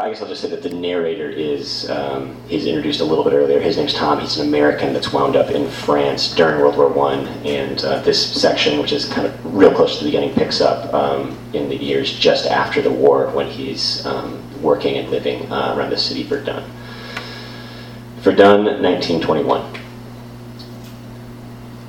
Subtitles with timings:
[0.00, 3.32] I guess I'll just say that the narrator is, um, he's introduced a little bit
[3.32, 3.60] earlier.
[3.60, 4.20] His name's Tom.
[4.20, 8.40] He's an American that's wound up in France during World War One, and uh, this
[8.40, 11.76] section, which is kind of real close to the beginning, picks up um, in the
[11.76, 16.22] years just after the war when he's um, working and living uh, around the city
[16.22, 16.64] Verdun.
[18.20, 19.83] Verdun, 1921.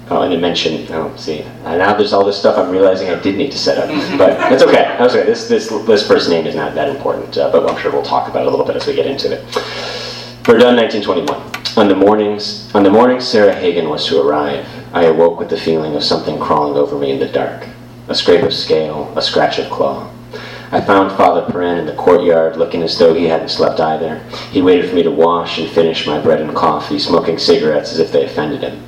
[0.10, 3.52] And it mentioned, oh, see, now there's all this stuff I'm realizing I did need
[3.52, 3.90] to set up.
[4.18, 4.96] But that's okay.
[5.00, 5.24] Okay.
[5.26, 8.30] This, this, this first name is not that important, uh, but I'm sure we'll talk
[8.30, 9.44] about it a little bit as we get into it.
[10.46, 11.56] Verdun, 1921.
[11.78, 15.58] On the mornings, on the morning Sarah Hagen was to arrive, I awoke with the
[15.58, 17.68] feeling of something crawling over me in the dark.
[18.08, 20.10] A scrape of scale, a scratch of claw.
[20.72, 24.20] I found Father Perrin in the courtyard, looking as though he hadn't slept either.
[24.52, 28.00] He waited for me to wash and finish my bread and coffee, smoking cigarettes as
[28.00, 28.82] if they offended him.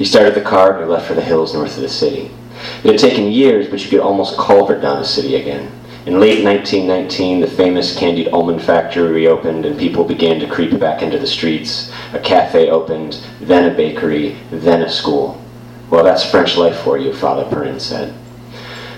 [0.00, 2.30] He started the car and we left for the hills north of the city.
[2.82, 5.70] It had taken years, but you could almost call Verdun a city again.
[6.06, 11.02] In late 1919, the famous candied almond factory reopened and people began to creep back
[11.02, 11.92] into the streets.
[12.14, 15.38] A cafe opened, then a bakery, then a school.
[15.90, 18.14] Well, that's French life for you, Father Perrin said.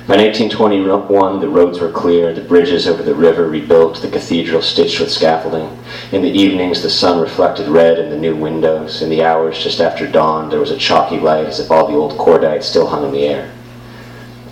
[0.04, 4.98] By 1921, the roads were clear, the bridges over the river rebuilt, the cathedral stitched
[4.98, 5.78] with scaffolding.
[6.10, 9.00] In the evenings, the sun reflected red in the new windows.
[9.00, 11.96] In the hours just after dawn, there was a chalky light as if all the
[11.96, 13.52] old cordite still hung in the air.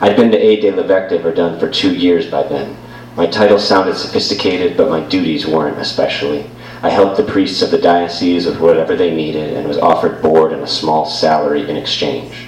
[0.00, 0.60] I'd been to A.
[0.60, 2.76] de l'Evêque Verdun for two years by then.
[3.16, 6.48] My title sounded sophisticated, but my duties weren't especially.
[6.80, 10.52] I helped the priests of the diocese with whatever they needed and was offered board
[10.52, 12.46] and a small salary in exchange.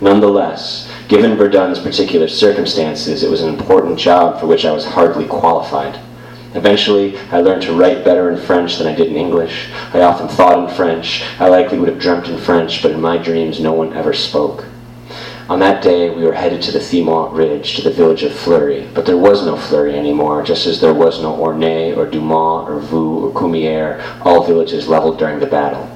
[0.00, 5.26] Nonetheless, Given Verdun's particular circumstances, it was an important job for which I was hardly
[5.26, 6.00] qualified.
[6.54, 9.68] Eventually, I learned to write better in French than I did in English.
[9.92, 11.22] I often thought in French.
[11.38, 14.64] I likely would have dreamt in French, but in my dreams, no one ever spoke.
[15.50, 18.88] On that day, we were headed to the Thiaumont Ridge, to the village of Fleury,
[18.94, 22.80] but there was no Fleury anymore, just as there was no Ornay or Douaumont or
[22.80, 25.94] Vaux or Cumières, all villages leveled during the battle.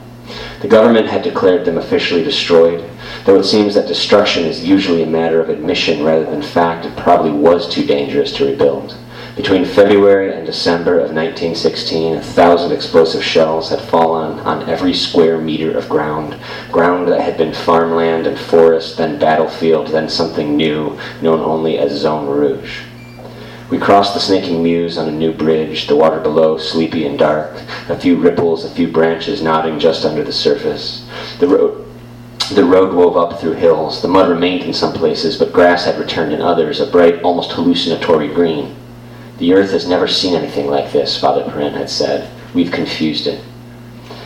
[0.60, 2.82] The government had declared them officially destroyed,
[3.24, 6.96] though it seems that destruction is usually a matter of admission rather than fact, it
[6.96, 8.96] probably was too dangerous to rebuild.
[9.36, 15.36] Between February and December of 1916, a thousand explosive shells had fallen on every square
[15.38, 16.38] meter of ground,
[16.72, 21.92] ground that had been farmland and forest, then battlefield, then something new, known only as
[21.92, 22.80] Zone Rouge.
[23.68, 27.52] We crossed the snaking Meuse on a new bridge, the water below sleepy and dark,
[27.88, 31.08] a few ripples, a few branches nodding just under the surface.
[31.40, 31.86] The road,
[32.52, 34.00] the road wove up through hills.
[34.00, 37.52] The mud remained in some places, but grass had returned in others, a bright, almost
[37.52, 38.76] hallucinatory green.
[39.38, 42.30] The earth has never seen anything like this, Father Perrin had said.
[42.54, 43.42] We've confused it.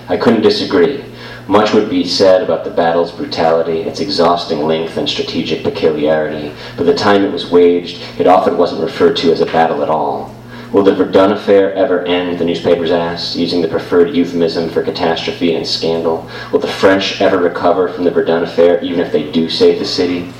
[0.06, 1.02] I couldn't disagree.
[1.48, 6.52] Much would be said about the battle's brutality, its exhausting length and strategic peculiarity.
[6.76, 9.88] By the time it was waged, it often wasn't referred to as a battle at
[9.88, 10.34] all.
[10.72, 15.56] Will the Verdun affair ever end, the newspapers asked, using the preferred euphemism for catastrophe
[15.56, 16.30] and scandal?
[16.52, 19.84] Will the French ever recover from the Verdun affair, even if they do save the
[19.84, 20.32] city?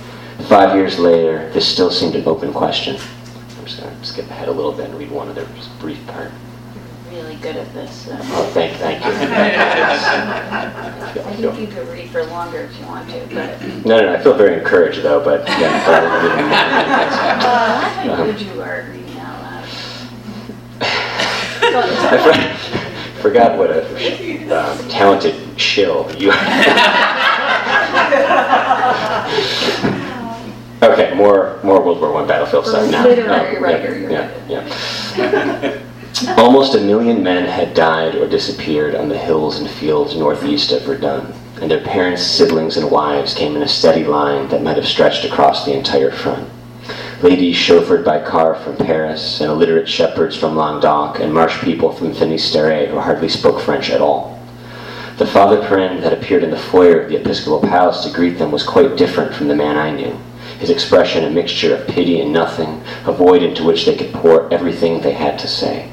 [0.48, 2.96] Five years later, this still seemed an open question.
[3.58, 5.48] I'm just going to skip ahead a little bit and read one of other
[5.80, 6.30] brief part
[7.30, 8.04] really good at this.
[8.04, 8.12] So.
[8.12, 9.12] Oh, thank, thank you.
[11.22, 13.60] I think you could read for longer if you want to, but.
[13.86, 15.84] No, no, I feel very encouraged though, but yeah.
[17.42, 19.64] uh, how good you are reading out loud.
[20.82, 22.56] I
[23.16, 23.82] for, forgot what a
[24.50, 26.36] um, talented chill you are.
[30.82, 33.04] Okay, more more World War One battlefield stuff now.
[33.04, 34.66] Literary oh, writer, yeah, yeah,
[35.18, 35.82] yeah.
[36.36, 40.82] Almost a million men had died or disappeared on the hills and fields northeast of
[40.82, 44.86] Verdun, and their parents, siblings, and wives came in a steady line that might have
[44.86, 46.48] stretched across the entire front.
[47.22, 52.12] Ladies chauffeured by car from Paris, and illiterate shepherds from Languedoc, and marsh people from
[52.12, 54.38] Finistère who hardly spoke French at all.
[55.16, 58.50] The Father Perrin that appeared in the foyer of the Episcopal Palace to greet them
[58.50, 60.18] was quite different from the man I knew
[60.60, 64.52] his expression a mixture of pity and nothing, a void into which they could pour
[64.52, 65.88] everything they had to say.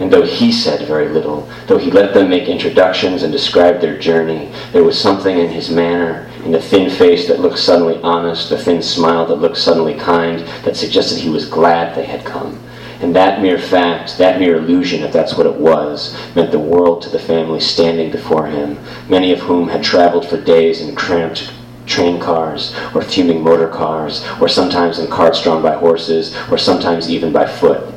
[0.00, 3.98] And though he said very little, though he let them make introductions and describe their
[3.98, 8.48] journey, there was something in his manner, in the thin face that looked suddenly honest,
[8.48, 12.58] the thin smile that looked suddenly kind, that suggested he was glad they had come.
[13.02, 17.02] And that mere fact, that mere illusion, if that's what it was, meant the world
[17.02, 21.52] to the family standing before him, many of whom had traveled for days in cramped
[21.84, 27.10] train cars, or fuming motor cars, or sometimes in carts drawn by horses, or sometimes
[27.10, 27.94] even by foot.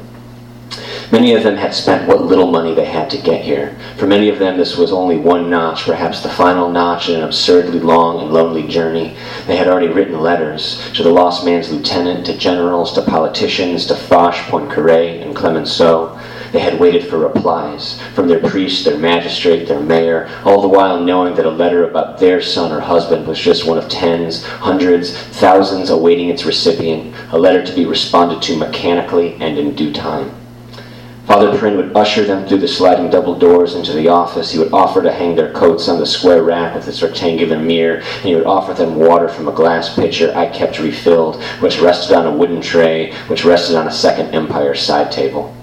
[1.14, 3.78] Many of them had spent what little money they had to get here.
[3.98, 7.24] For many of them, this was only one notch, perhaps the final notch in an
[7.24, 9.16] absurdly long and lonely journey.
[9.46, 13.96] They had already written letters to the lost man's lieutenant, to generals, to politicians, to
[13.96, 16.20] Foch, Poincaré, and Clemenceau.
[16.52, 21.00] They had waited for replies from their priest, their magistrate, their mayor, all the while
[21.00, 25.16] knowing that a letter about their son or husband was just one of tens, hundreds,
[25.16, 30.43] thousands awaiting its recipient, a letter to be responded to mechanically and in due time.
[31.26, 34.52] Father Perrin would usher them through the sliding double doors into the office.
[34.52, 38.00] He would offer to hang their coats on the square rack with its rectangular mirror,
[38.00, 42.18] and he would offer them water from a glass pitcher I kept refilled, which rested
[42.18, 45.56] on a wooden tray, which rested on a second Empire side table.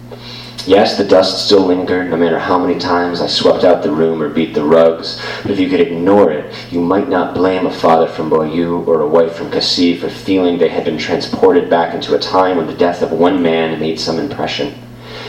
[0.67, 4.23] Yes, the dust still lingered, no matter how many times I swept out the room
[4.23, 5.21] or beat the rugs.
[5.43, 9.03] But if you could ignore it, you might not blame a father from Beaulieu or
[9.03, 12.67] a wife from Cassis for feeling they had been transported back into a time when
[12.67, 14.75] the death of one man made some impression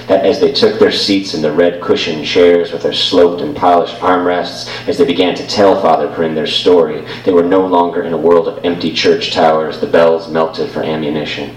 [0.10, 3.96] as they took their seats in the red cushioned chairs with their sloped and polished
[3.98, 8.14] armrests, as they began to tell Father Perrin their story, they were no longer in
[8.14, 11.56] a world of empty church towers, the bells melted for ammunition.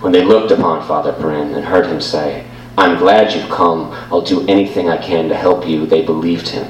[0.00, 2.46] When they looked upon Father Perrin and heard him say,
[2.76, 6.66] I'm glad you've come, I'll do anything I can to help you, they believed him.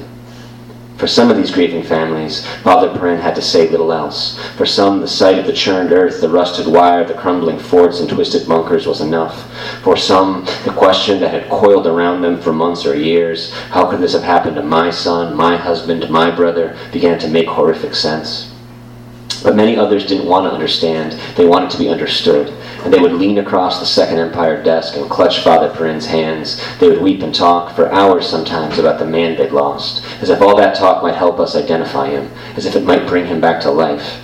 [0.97, 4.39] For some of these grieving families, Father Perrin had to say little else.
[4.55, 8.09] For some, the sight of the churned earth, the rusted wire, the crumbling forts and
[8.09, 9.51] twisted bunkers was enough.
[9.81, 13.99] For some, the question that had coiled around them for months or years, how could
[13.99, 18.53] this have happened to my son, my husband, my brother, began to make horrific sense.
[19.43, 22.53] But many others didn't want to understand, they wanted to be understood
[22.93, 26.61] they would lean across the Second Empire desk and clutch Father Perrin's hands.
[26.79, 30.41] They would weep and talk for hours sometimes about the man they'd lost, as if
[30.41, 33.61] all that talk might help us identify him, as if it might bring him back
[33.61, 34.21] to life.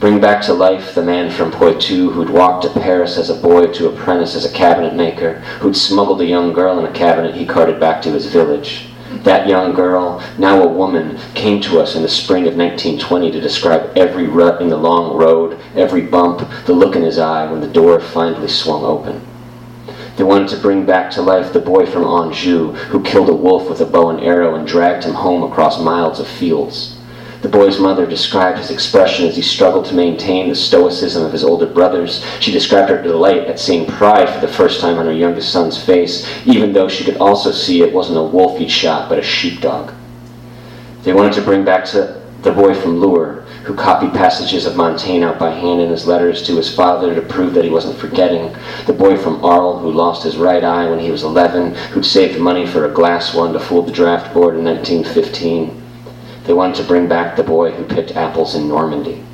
[0.00, 3.66] Bring back to life the man from Poitou who'd walked to Paris as a boy
[3.68, 7.46] to apprentice as a cabinet maker, who'd smuggled a young girl in a cabinet he
[7.46, 8.88] carted back to his village.
[9.22, 13.40] That young girl, now a woman, came to us in the spring of 1920 to
[13.40, 17.60] describe every rut in the long road, every bump, the look in his eye when
[17.60, 19.26] the door finally swung open.
[20.16, 23.68] They wanted to bring back to life the boy from Anjou who killed a wolf
[23.68, 26.93] with a bow and arrow and dragged him home across miles of fields.
[27.44, 31.44] The boy's mother described his expression as he struggled to maintain the stoicism of his
[31.44, 32.24] older brothers.
[32.40, 35.76] She described her delight at seeing pride for the first time on her youngest son's
[35.76, 39.22] face, even though she could also see it wasn't a wolf he'd shot, but a
[39.22, 39.92] sheepdog.
[41.02, 45.22] They wanted to bring back to the boy from Lure, who copied passages of Montaigne
[45.22, 48.56] out by hand in his letters to his father to prove that he wasn't forgetting.
[48.86, 52.40] The boy from Arles, who lost his right eye when he was 11, who'd saved
[52.40, 55.83] money for a glass one to fool the draft board in 1915.
[56.44, 59.24] They wanted to bring back the boy who picked apples in Normandy.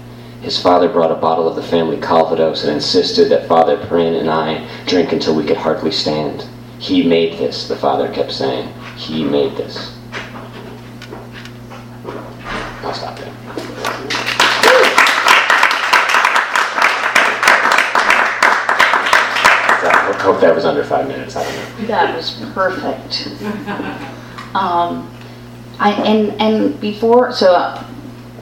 [0.43, 4.31] His father brought a bottle of the family Calvados and insisted that Father Perrin and
[4.31, 6.47] I drink until we could hardly stand.
[6.79, 8.73] He made this, the father kept saying.
[8.97, 9.99] He made this.
[12.83, 13.35] I'll stop there.
[19.83, 21.35] I hope that was under five minutes.
[21.37, 21.87] I don't know.
[21.87, 23.29] That was perfect.
[24.55, 25.11] Um,
[25.81, 27.83] I, and, and before, so uh,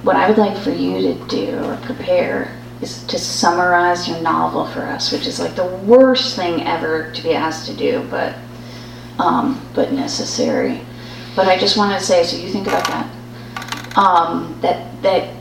[0.03, 2.53] what I would like for you to do or prepare
[2.83, 7.23] is to summarize your novel for us, which is like the worst thing ever to
[7.23, 8.35] be asked to do, but,
[9.21, 10.81] um, but necessary.
[11.37, 15.33] But I just want to say, so you think about that, um, that, that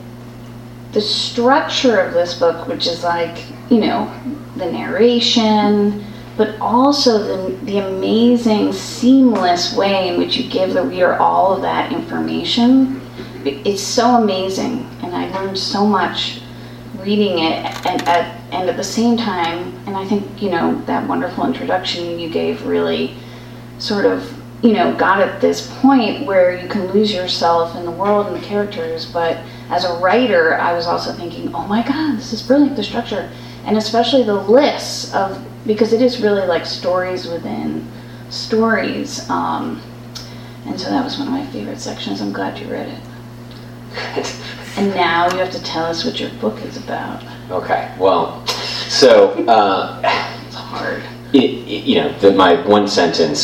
[0.92, 4.12] the structure of this book, which is like, you know,
[4.56, 6.04] the narration,
[6.38, 11.62] but also the, the amazing, seamless way in which you give the reader all of
[11.62, 13.02] that information.
[13.44, 16.40] It's so amazing, and I learned so much
[17.00, 21.08] reading it, and at, and at the same time, and I think, you know, that
[21.08, 23.16] wonderful introduction you gave really
[23.80, 27.90] sort of, you know, got at this point where you can lose yourself in the
[27.90, 29.38] world and the characters, but
[29.70, 33.28] as a writer, I was also thinking, oh my god, this is brilliant, the structure.
[33.64, 37.86] And especially the lists of because it is really like stories within
[38.30, 39.28] stories.
[39.30, 39.80] Um,
[40.66, 42.20] and so that was one of my favorite sections.
[42.20, 43.00] I'm glad you read it.
[44.76, 47.22] and now you have to tell us what your book is about.
[47.50, 50.00] Okay, well, so uh,
[50.46, 51.02] it's hard.
[51.34, 53.38] It, it, you know, the, my one sentence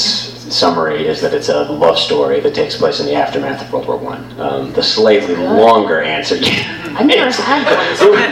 [0.54, 3.86] summary is that it's a love story that takes place in the aftermath of World
[3.86, 4.40] War One.
[4.40, 5.58] Um, the slightly Good.
[5.58, 6.36] longer answer,
[6.96, 8.22] I've never had one.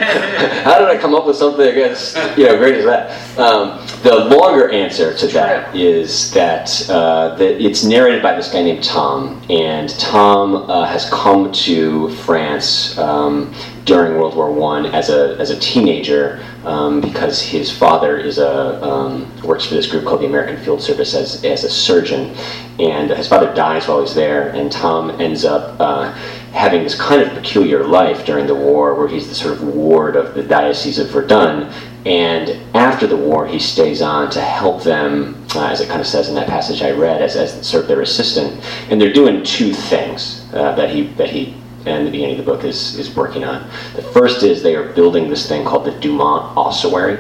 [0.65, 3.39] How did I come up with something as you know great as that?
[3.39, 8.63] Um, the longer answer to that is that, uh, that it's narrated by this guy
[8.63, 13.55] named Tom, and Tom uh, has come to France um,
[13.85, 18.83] during World War One as a as a teenager um, because his father is a
[18.83, 22.35] um, works for this group called the American Field Service as as a surgeon,
[22.79, 25.81] and his father dies while he's there, and Tom ends up.
[25.81, 29.63] Uh, having this kind of peculiar life during the war where he's the sort of
[29.63, 31.73] ward of the Diocese of Verdun.
[32.05, 36.07] And after the war, he stays on to help them, uh, as it kind of
[36.07, 38.63] says in that passage I read, as, as sort of their assistant.
[38.91, 41.55] And they're doing two things uh, that he that he
[41.87, 43.69] and the beginning of the book is, is working on.
[43.95, 47.19] The first is they are building this thing called the Douaumont Ossuary.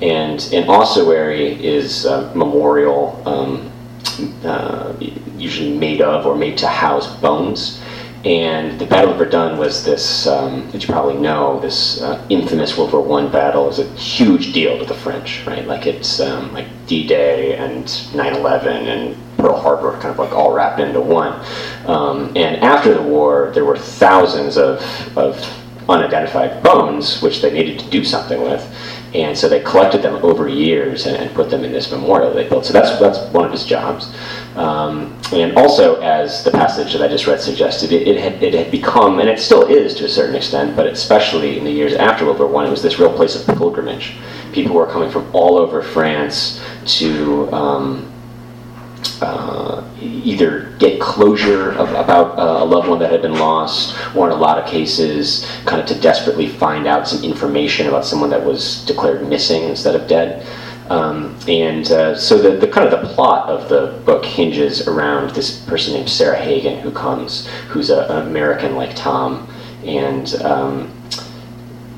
[0.00, 3.70] And an ossuary is a memorial um,
[4.44, 4.94] uh,
[5.36, 7.82] usually made of or made to house bones.
[8.24, 12.92] And the Battle of Verdun was this, um, you probably know, this uh, infamous World
[12.92, 13.64] War One battle.
[13.64, 15.66] Was a huge deal to the French, right?
[15.66, 20.80] Like it's um, like D-Day and 9/11 and Pearl Harbor, kind of like all wrapped
[20.80, 21.32] into one.
[21.86, 24.82] Um, and after the war, there were thousands of,
[25.16, 25.42] of
[25.88, 28.62] unidentified bones, which they needed to do something with.
[29.14, 32.48] And so they collected them over years and, and put them in this memorial they
[32.48, 32.66] built.
[32.66, 34.14] So that's, that's one of his jobs.
[34.56, 38.52] Um, and also, as the passage that I just read suggested, it, it, had, it
[38.52, 41.94] had become, and it still is to a certain extent, but especially in the years
[41.94, 44.14] after World War I, it was this real place of pilgrimage.
[44.52, 46.60] People were coming from all over France
[46.98, 48.12] to um,
[49.22, 54.26] uh, either get closure of, about uh, a loved one that had been lost, or
[54.26, 58.30] in a lot of cases, kind of to desperately find out some information about someone
[58.30, 60.44] that was declared missing instead of dead.
[60.90, 65.30] Um, and uh, so the, the kind of the plot of the book hinges around
[65.30, 69.48] this person named Sarah Hagen who comes, who's a, an American like Tom,
[69.84, 70.92] and um,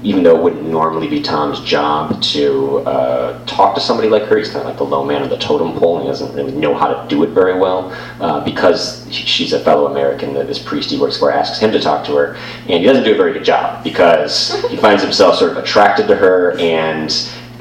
[0.02, 4.36] even though it wouldn't normally be Tom's job to uh, talk to somebody like her,
[4.36, 6.52] he's kind of like the low man of the totem pole, and he doesn't really
[6.52, 10.34] know how to do it very well uh, because she's a fellow American.
[10.34, 12.34] That this priest he works for asks him to talk to her,
[12.68, 16.08] and he doesn't do a very good job because he finds himself sort of attracted
[16.08, 17.10] to her and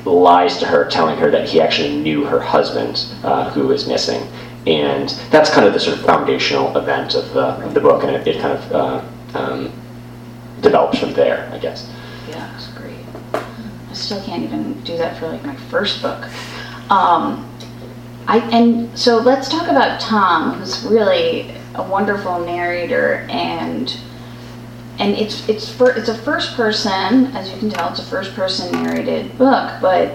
[0.05, 4.27] lies to her, telling her that he actually knew her husband uh, who is missing.
[4.67, 8.15] And that's kind of the sort of foundational event of the, of the book, and
[8.15, 9.03] it, it kind of uh,
[9.37, 9.73] um,
[10.61, 11.89] develops from there, I guess.
[12.29, 13.05] Yeah, it's great.
[13.33, 16.25] I still can't even do that for like my first book.
[16.89, 17.47] Um,
[18.27, 23.97] I and so let's talk about Tom, who's really a wonderful narrator and
[25.01, 28.35] and it's it's for it's a first person, as you can tell, it's a first
[28.35, 30.13] person narrated book, but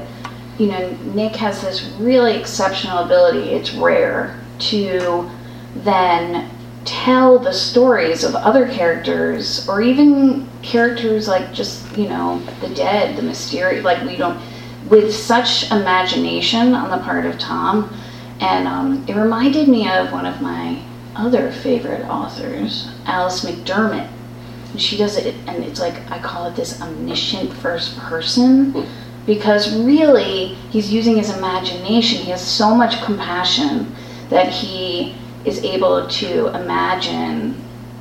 [0.58, 5.28] you know, Nick has this really exceptional ability, it's rare, to
[5.74, 6.48] then
[6.84, 13.16] tell the stories of other characters or even characters like just you know the dead
[13.16, 14.40] the mysterious like we don't
[14.88, 17.92] with such imagination on the part of tom.
[18.38, 20.80] And um, it reminded me of one of my
[21.16, 24.08] other favorite authors alice mcdermott
[24.80, 28.87] she does it and it's like i call it this omniscient first person
[29.26, 33.95] because really he's using his imagination he has so much compassion
[34.30, 35.14] that he
[35.45, 37.54] is able to imagine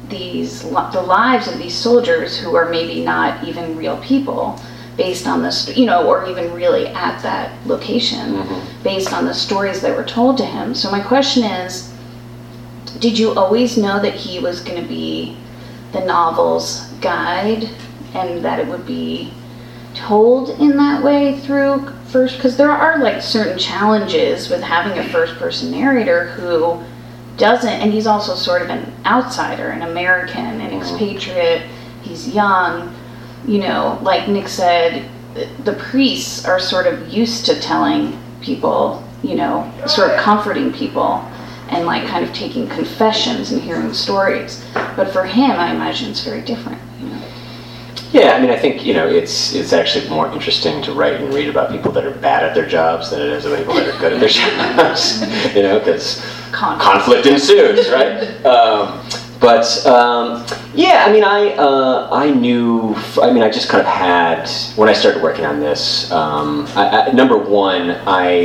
[0.10, 4.60] these the lives of these soldiers who are maybe not even real people
[4.98, 8.84] based on this you know or even really at that location mm-hmm.
[8.84, 11.92] based on the stories that were told to him so my question is
[13.00, 15.36] did you always know that he was going to be
[15.96, 17.70] the novel's guide
[18.14, 19.34] and that it would be
[19.94, 25.10] told in that way through first because there are like certain challenges with having a
[25.10, 26.82] first person narrator who
[27.38, 30.78] doesn't, and he's also sort of an outsider, an American, an mm-hmm.
[30.78, 31.64] expatriate.
[32.02, 32.96] He's young,
[33.48, 35.10] you know, like Nick said,
[35.64, 41.30] the priests are sort of used to telling people, you know, sort of comforting people
[41.70, 44.64] and like kind of taking confessions and hearing stories.
[44.74, 46.80] But for him, I imagine it's very different.
[47.02, 47.22] You know?
[48.12, 51.34] Yeah, I mean, I think you know it's it's actually more interesting to write and
[51.34, 53.88] read about people that are bad at their jobs than it is about people that
[53.88, 54.30] are good at their
[54.78, 55.22] jobs.
[55.56, 56.82] you know, because conflict.
[56.82, 57.26] conflict.
[57.26, 58.36] ensues, right?
[58.46, 59.04] Um,
[59.40, 62.96] but um, yeah, I mean, I uh, I knew.
[63.22, 66.10] I mean, I just kind of had when I started working on this.
[66.12, 68.40] Um, I, I, number one, I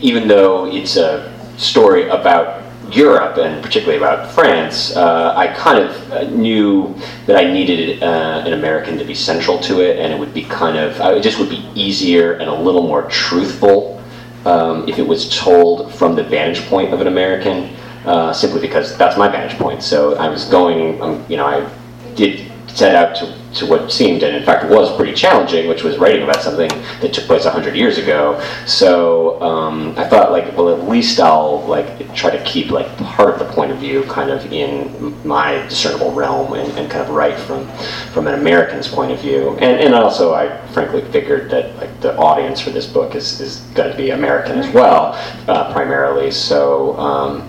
[0.00, 6.12] even though it's a story about Europe and particularly about France, uh, I kind of
[6.12, 6.94] uh, knew
[7.26, 10.44] that I needed uh, an American to be central to it, and it would be
[10.44, 14.02] kind of, uh, it just would be easier and a little more truthful
[14.44, 18.96] um, if it was told from the vantage point of an American, uh, simply because
[18.98, 19.82] that's my vantage point.
[19.82, 21.68] So I was going, um, you know, I
[22.14, 25.98] did set out to to what seemed, and in fact was pretty challenging, which was
[25.98, 26.68] writing about something
[27.00, 28.40] that took place hundred years ago.
[28.66, 33.34] So um, I thought, like, well, at least I'll like try to keep like part
[33.34, 37.10] of the point of view kind of in my discernible realm and, and kind of
[37.10, 37.68] write from
[38.12, 39.50] from an American's point of view.
[39.60, 43.60] And and also, I frankly figured that like the audience for this book is is
[43.74, 45.14] going to be American as well,
[45.48, 46.30] uh, primarily.
[46.30, 47.48] So um,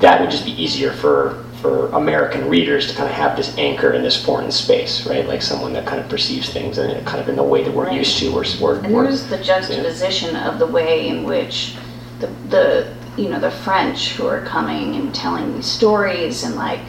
[0.00, 3.92] that would just be easier for for American readers to kind of have this anchor
[3.92, 5.26] in this foreign space, right?
[5.26, 7.86] Like someone that kind of perceives things and kind of in the way that we're
[7.86, 7.96] Right.
[7.98, 8.32] used to.
[8.32, 11.74] We're, we're, And there's the juxtaposition of the way in which
[12.20, 16.80] the, the you know the French who are coming and telling these stories and like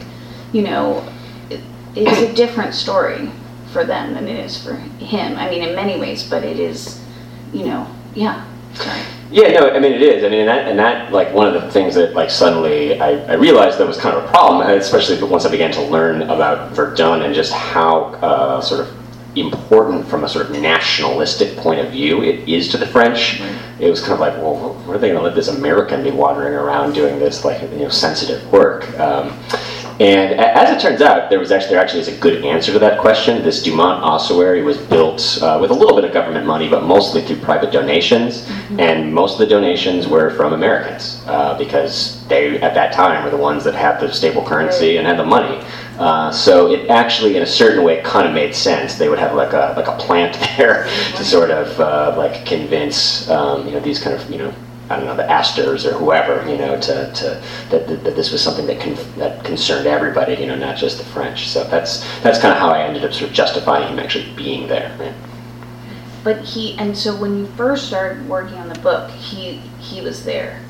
[0.52, 1.04] you know
[1.50, 1.60] it,
[1.94, 3.30] it's a different story
[3.72, 5.36] for them than it is for him.
[5.36, 7.02] I mean, in many ways, but it is
[7.52, 8.46] you know yeah.
[9.30, 10.24] Yeah, no, I mean it is.
[10.24, 13.12] I mean, and that, and that like one of the things that like suddenly I,
[13.24, 16.72] I realized that was kind of a problem, especially once I began to learn about
[16.72, 19.02] Verdun and just how uh, sort of
[19.34, 23.40] important from a sort of nationalistic point of view it is to the French.
[23.80, 26.10] It was kind of like, well, where are they going to let this American be
[26.10, 28.86] wandering around doing this like you know sensitive work?
[28.98, 29.38] Um,
[30.00, 32.78] and as it turns out, there was actually there actually is a good answer to
[32.78, 33.42] that question.
[33.42, 37.22] This Douaumont ossuary was built uh, with a little bit of government money, but mostly
[37.22, 38.48] through private donations.
[38.78, 43.30] And most of the donations were from Americans uh, because they, at that time, were
[43.30, 45.64] the ones that had the stable currency and had the money.
[45.98, 48.96] Uh, so it actually, in a certain way, kind of made sense.
[48.96, 50.84] They would have like a like a plant there
[51.16, 54.54] to sort of uh, like convince um, you know these kind of you know
[54.92, 58.30] I don't know, the Astors or whoever, you know, to, to that, that, that this
[58.30, 61.48] was something that con- that concerned everybody, you know, not just the French.
[61.48, 64.68] So that's that's kind of how I ended up sort of justifying him actually being
[64.68, 64.94] there.
[64.98, 65.14] Right?
[66.22, 70.24] But he and so when you first started working on the book, he he was
[70.24, 70.60] there.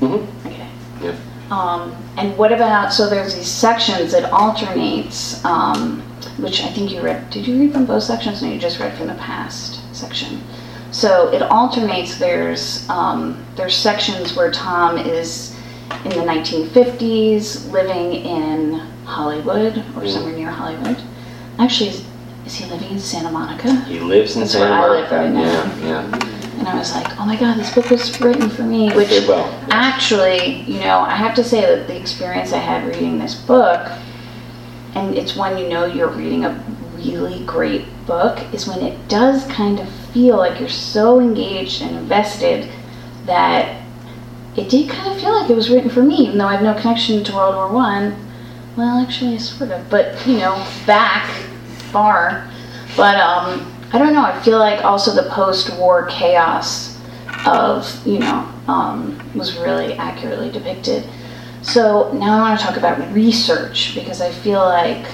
[0.00, 0.48] Mm-hmm.
[0.48, 0.68] Okay.
[1.00, 1.16] Yeah.
[1.50, 6.02] Um, and what about, so there's these sections that alternates, um,
[6.36, 8.42] which I think you read, did you read from both sections?
[8.42, 10.42] No, you just read from the past section.
[10.90, 15.54] So it alternates, there's, um, there's sections where Tom is
[16.04, 20.96] in the 1950s, living in Hollywood or somewhere near Hollywood.
[21.58, 22.06] Actually, is,
[22.46, 23.74] is he living in Santa Monica?
[23.82, 25.16] He lives in That's Santa where I live Monica.
[25.16, 25.86] right now.
[25.86, 26.38] Yeah, yeah.
[26.58, 29.46] And I was like, oh my god, this book was written for me, which well.
[29.70, 33.88] actually, you know, I have to say that the experience I had reading this book,
[34.94, 36.64] and it's when you know you're reading a
[36.96, 41.96] really great book, is when it does kind of feel like you're so engaged and
[41.96, 42.68] invested
[43.26, 43.82] that
[44.56, 46.62] it did kind of feel like it was written for me, even though I have
[46.62, 48.16] no connection to World War One.
[48.76, 50.54] Well, actually, sort of, but you know,
[50.86, 51.28] back
[51.92, 52.48] far.
[52.96, 54.22] But um, I don't know.
[54.22, 56.98] I feel like also the post-war chaos
[57.46, 61.08] of you know um, was really accurately depicted.
[61.62, 65.06] So now I want to talk about research because I feel like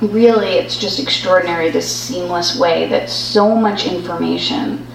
[0.00, 4.86] really it's just extraordinary this seamless way that so much information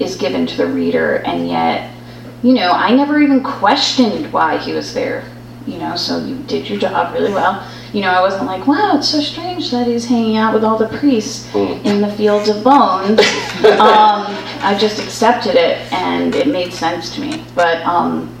[0.00, 1.94] is given to the reader and yet
[2.42, 5.24] you know i never even questioned why he was there
[5.66, 7.66] you know so you did your job really well.
[7.92, 10.76] You know i wasn't like wow it's so strange that he's hanging out with all
[10.76, 13.20] the priests in the fields of bones.
[13.58, 14.26] Um,
[14.62, 18.37] i just accepted it and it made sense to me but um,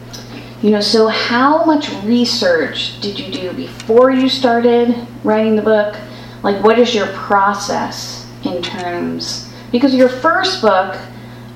[0.62, 4.94] you know, so how much research did you do before you started
[5.24, 5.96] writing the book?
[6.42, 9.52] Like, what is your process in terms?
[9.72, 10.96] Because your first book,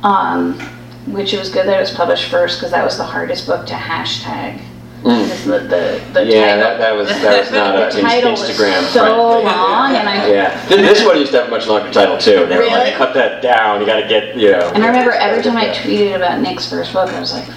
[0.02, 0.58] um,
[1.06, 3.66] which it was good that it was published first, because that was the hardest book
[3.66, 4.60] to hashtag.
[5.02, 6.30] Because the, the, the Mm.
[6.30, 9.44] Yeah, title, that, that was that was not the a title was Instagram so friendly.
[9.44, 12.46] long, and I Yeah, this one used to have a much longer title too.
[12.46, 12.70] They were Really?
[12.70, 13.80] like, cut that down.
[13.80, 14.70] You got to get, you know.
[14.74, 17.48] And I remember every time I tweeted about Nick's first book, I was like.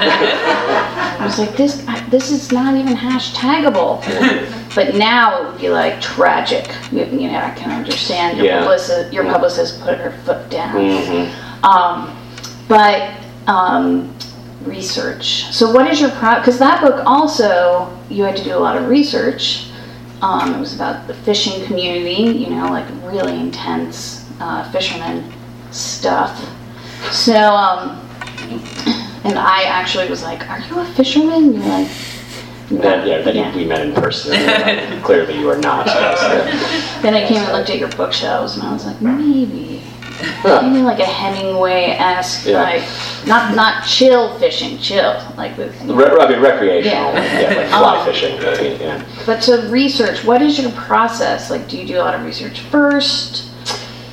[0.00, 4.02] I was like, this, I- this is not even hashtagable.
[4.74, 6.68] But now it would be like tragic.
[6.90, 8.58] You you know, I can understand your Yeah.
[8.60, 10.74] publicist, your publicist put her foot down.
[10.74, 11.30] Mhm.
[11.64, 12.16] Um,
[12.68, 13.10] but
[13.46, 14.12] um,
[14.64, 15.46] research.
[15.52, 16.36] So what is your pro?
[16.36, 19.66] Because that book also, you had to do a lot of research.
[20.22, 22.22] Um, it was about the fishing community.
[22.38, 25.24] You know, like really intense uh, fisherman
[25.70, 26.40] stuff.
[27.12, 28.00] So, um,
[29.24, 31.88] and I actually was like, "Are you a fisherman?" You're like,
[32.70, 34.34] "No." Then, yeah, then we met in person.
[34.34, 35.86] and, uh, Clearly, you are not.
[37.02, 39.82] Then I came and looked at your bookshelves, and I was like, maybe,
[40.40, 40.62] Huh.
[40.62, 42.62] maybe like a Hemingway-esque, Yeah.
[42.62, 42.82] like
[43.26, 45.74] not not chill fishing, chill, like with.
[45.84, 47.40] Re- I mean, recreational, Yeah.
[47.40, 48.38] yeah, like fly Um, fishing.
[48.38, 49.02] I mean, yeah.
[49.26, 51.50] But to research, what is your process?
[51.50, 53.50] Like, do you do a lot of research first,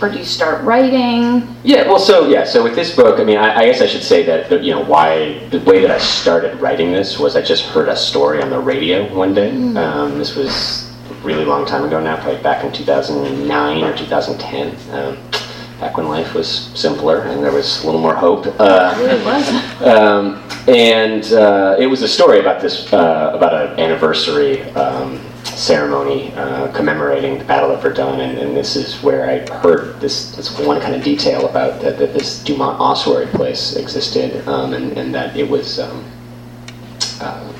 [0.02, 1.56] or do you start writing?
[1.64, 4.04] Yeah, well, so yeah, so with this book, I mean, I, I guess I should
[4.04, 7.42] say that that, you know why the way that I started writing this was I
[7.42, 9.52] just heard a story on the radio one day.
[9.76, 10.92] Um, this was
[11.24, 14.76] really long time ago now, probably back in 2009 or 2010.
[14.94, 15.18] Um,
[15.80, 18.46] back when life was simpler and there was a little more hope.
[18.60, 19.82] Uh, It really was.
[19.82, 25.20] um, and uh, it was a story about this uh, about an anniversary um,
[25.58, 30.36] ceremony uh, commemorating the Battle of Verdun, and, and this is where I heard this,
[30.36, 34.98] this one kind of detail about that, that this Douaumont ossuary place existed, um, and,
[34.98, 35.80] and that it was.
[35.80, 36.06] Um,
[37.20, 37.51] uh,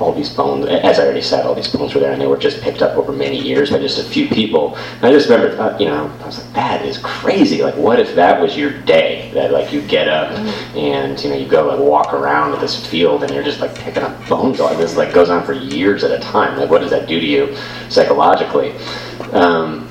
[0.00, 2.36] all these bones, as I already said, all these bones were there, and they were
[2.36, 4.76] just picked up over many years by just a few people.
[4.76, 7.62] And I just remember, uh, you know, I was like, that is crazy.
[7.62, 9.30] Like, what if that was your day?
[9.34, 10.32] That like you get up
[10.76, 14.02] and you know you go like walk around this field and you're just like picking
[14.02, 14.60] up bones.
[14.60, 16.58] All this like goes on for years at a time.
[16.58, 17.56] Like, what does that do to you
[17.88, 18.72] psychologically?
[19.32, 19.87] Um,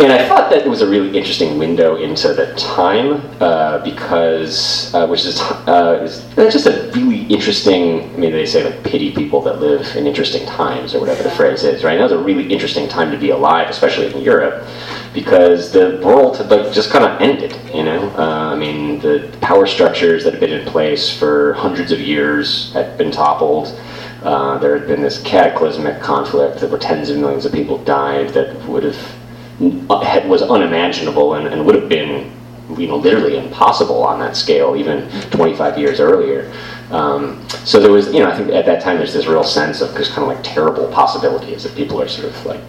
[0.00, 4.92] and I thought that it was a really interesting window into the time uh, because,
[4.94, 5.98] uh, which is, uh,
[6.36, 8.04] just a really interesting.
[8.14, 11.30] I mean, they say like pity people that live in interesting times or whatever the
[11.30, 11.96] phrase is, right?
[11.96, 14.66] That was a really interesting time to be alive, especially in Europe,
[15.12, 17.54] because the world had like just kind of ended.
[17.74, 21.92] You know, uh, I mean, the power structures that had been in place for hundreds
[21.92, 23.78] of years had been toppled.
[24.22, 28.28] Uh, there had been this cataclysmic conflict that where tens of millions of people died
[28.30, 29.19] that would have
[29.60, 32.32] was unimaginable and, and would have been
[32.78, 36.52] you know literally impossible on that scale even 25 years earlier.
[36.90, 39.80] Um, so there was you know i think at that time there's this real sense
[39.80, 42.60] of just kind of like terrible possibilities that people are sort of like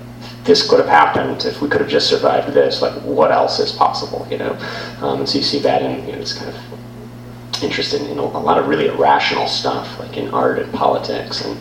[0.43, 3.71] this could have happened if we could have just survived this like what else is
[3.71, 4.53] possible you know?
[5.01, 8.25] Um, and so you see that in you know, this kind of interest in know,
[8.25, 11.57] a lot of really irrational stuff like in art and politics and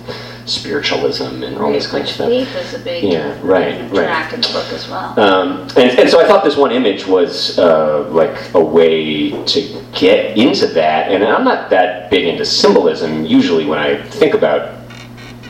[0.50, 4.32] spiritualism and all this kind of stuff faith is a big Yeah, right, right.
[4.32, 5.18] in the book as well.
[5.18, 9.84] um, and, and so I thought this one image was uh, like a way to
[9.94, 11.10] get into that.
[11.10, 14.78] And I'm not that big into symbolism usually when I think about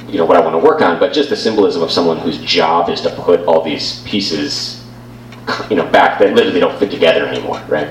[0.09, 2.39] you know what I want to work on, but just the symbolism of someone whose
[2.39, 4.85] job is to put all these pieces
[5.71, 7.89] you know back that literally don't fit together anymore, right?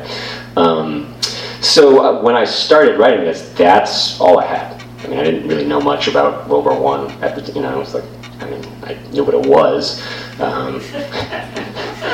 [0.58, 1.16] Um,
[1.62, 4.79] so uh, when I started writing this, that's all I had.
[5.04, 7.70] I mean, I didn't really know much about World War One at the you know
[7.70, 8.04] I was like
[8.40, 10.02] I mean I knew what it was.
[10.40, 10.82] Um,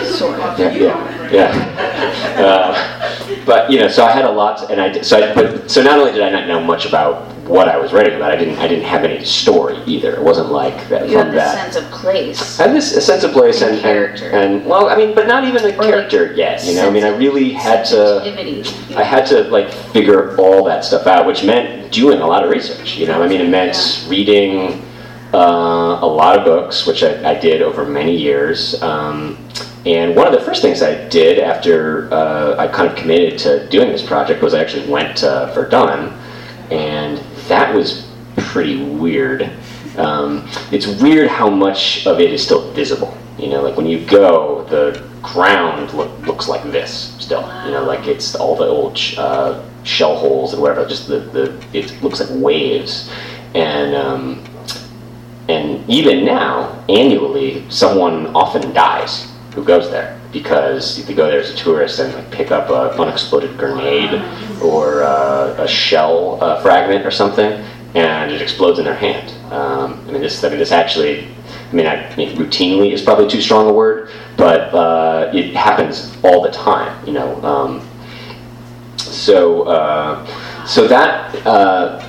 [0.04, 0.60] Sort of.
[0.60, 2.43] yeah, yeah, yeah.
[2.43, 5.69] Uh, but you know, so I had a lot, and I did, so I, but
[5.69, 8.36] so not only did I not know much about what I was writing about, I
[8.36, 10.13] didn't I didn't have any story either.
[10.15, 11.71] It wasn't like that You from this that.
[11.71, 12.60] sense of place.
[12.60, 14.29] I had this a sense of place And and, and, character.
[14.31, 16.63] and well, I mean, but not even a like character yet.
[16.65, 18.21] You know, I mean, I really had to.
[18.97, 22.49] I had to like figure all that stuff out, which meant doing a lot of
[22.49, 22.97] research.
[22.97, 24.81] You know, I mean, it meant reading
[25.34, 28.81] uh, a lot of books, which I, I did over many years.
[28.81, 29.38] Um,
[29.86, 33.67] and one of the first things I did after uh, I kind of committed to
[33.69, 36.12] doing this project was I actually went to Verdun,
[36.71, 39.49] and that was pretty weird.
[39.97, 43.17] Um, it's weird how much of it is still visible.
[43.38, 47.41] You know, like when you go, the ground look, looks like this still.
[47.65, 50.88] You know, like it's all the old uh, shell holes and whatever.
[50.88, 53.12] Just the, the it looks like waves,
[53.53, 54.43] and um,
[55.47, 61.50] and even now, annually, someone often dies who goes there because they go there as
[61.50, 64.22] a tourist and like pick up an unexploded grenade
[64.62, 67.63] or uh, a shell uh, fragment or something,
[67.96, 69.32] and it explodes in their hand.
[69.54, 70.44] Um, I mean, this.
[70.44, 71.30] I mean, this actually.
[71.72, 75.56] I mean, I, I mean, routinely is probably too strong a word, but uh, it
[75.56, 77.06] happens all the time.
[77.08, 77.44] You know.
[77.44, 77.89] Um,
[78.98, 82.06] so, uh, so that uh,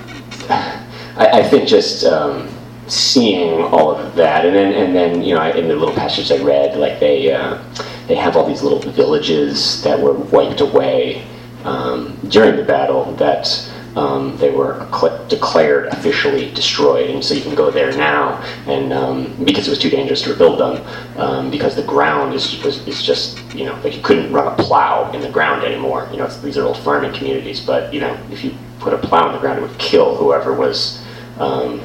[1.17, 2.49] I, I think just um,
[2.89, 6.43] seeing all of that, and then and then you know in the little passage I
[6.43, 7.63] read, like they uh,
[8.07, 11.25] they have all these little villages that were wiped away
[11.65, 13.73] um, during the battle that.
[13.97, 14.87] Um, they were
[15.31, 19.79] declared officially destroyed, and so you can go there now, and um, because it was
[19.79, 23.97] too dangerous to rebuild them, um, because the ground is, is just you know like
[23.97, 26.07] you couldn't run a plow in the ground anymore.
[26.13, 29.29] You know these are old farming communities, but you know if you put a plow
[29.29, 31.03] in the ground, it would kill whoever was
[31.39, 31.81] um,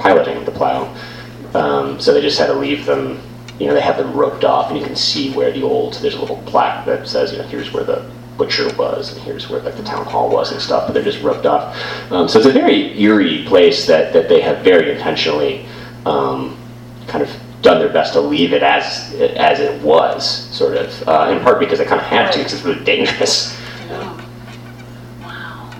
[0.00, 0.94] piloting the plow.
[1.54, 3.20] Um, so they just had to leave them.
[3.58, 5.94] You know, they have them roped off, and you can see where the old.
[5.94, 9.50] There's a little plaque that says, you know, here's where the butcher was, and here's
[9.50, 10.86] where like the town hall was and stuff.
[10.86, 11.76] But they're just roped off.
[12.10, 15.66] Um, so it's a very eerie place that that they have very intentionally
[16.06, 16.56] um,
[17.06, 21.08] kind of done their best to leave it as as it was, sort of.
[21.08, 23.58] Uh, in part because they kind of had to, because it's really dangerous.
[23.90, 25.70] Wow.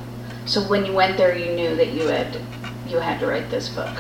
[0.45, 2.39] So when you went there, you knew that you had
[2.91, 3.95] you had to write this book.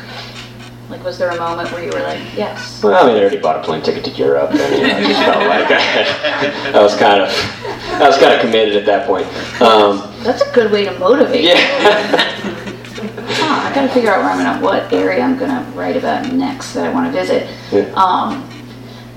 [0.88, 2.82] Like, was there a moment where you were like, yes?
[2.82, 5.02] Well, I mean, I already bought a plane ticket to Europe, and you know, I
[5.02, 7.28] just felt like I, I was kind of,
[8.02, 9.26] I was kind of committed at that point.
[9.62, 11.44] Um, That's a good way to motivate.
[11.44, 11.56] yeah,
[13.32, 16.72] Huh, I gotta figure out where I'm gonna, what area I'm gonna write about next
[16.74, 17.48] that I want to visit.
[17.70, 17.92] Yeah.
[17.94, 18.48] Um,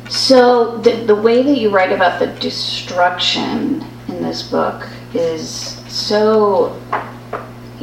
[0.09, 6.79] so the the way that you write about the destruction in this book is so,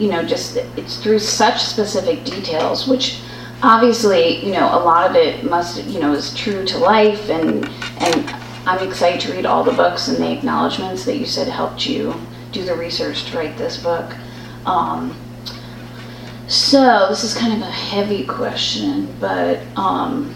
[0.00, 3.20] you know, just it's through such specific details, which
[3.62, 7.68] obviously, you know, a lot of it must, you know, is true to life, and
[7.98, 8.30] and
[8.66, 12.14] I'm excited to read all the books and the acknowledgments that you said helped you
[12.52, 14.14] do the research to write this book.
[14.66, 15.14] Um,
[16.48, 20.34] so this is kind of a heavy question, but um,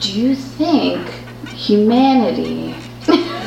[0.00, 1.06] do you think
[1.48, 2.74] humanity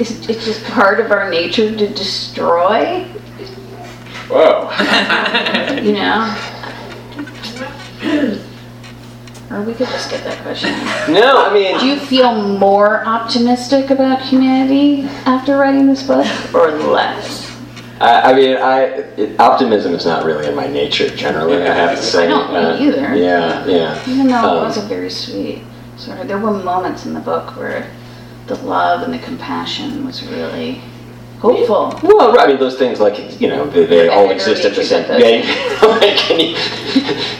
[0.00, 3.04] is it's just part of our nature to destroy?
[4.28, 4.70] Whoa.
[5.82, 6.34] You know?
[9.50, 10.70] Or we could just get that question.
[11.12, 11.78] No, I mean.
[11.78, 17.46] Do you feel more optimistic about humanity after writing this book, or less?
[18.00, 18.80] I, I mean, I
[19.16, 21.62] it, optimism is not really in my nature generally.
[21.62, 22.24] I have to say.
[22.24, 23.14] I don't Uh, either.
[23.16, 24.02] Yeah, yeah.
[24.10, 25.62] Even though it Um, was a very sweet
[25.96, 27.90] sort of, there were moments in the book where
[28.48, 30.80] the love and the compassion was really
[31.38, 31.98] hopeful.
[32.02, 35.04] Well, I mean, those things like you know, they, they all exist at the same.
[35.20, 35.42] Yeah,
[36.16, 36.56] can you?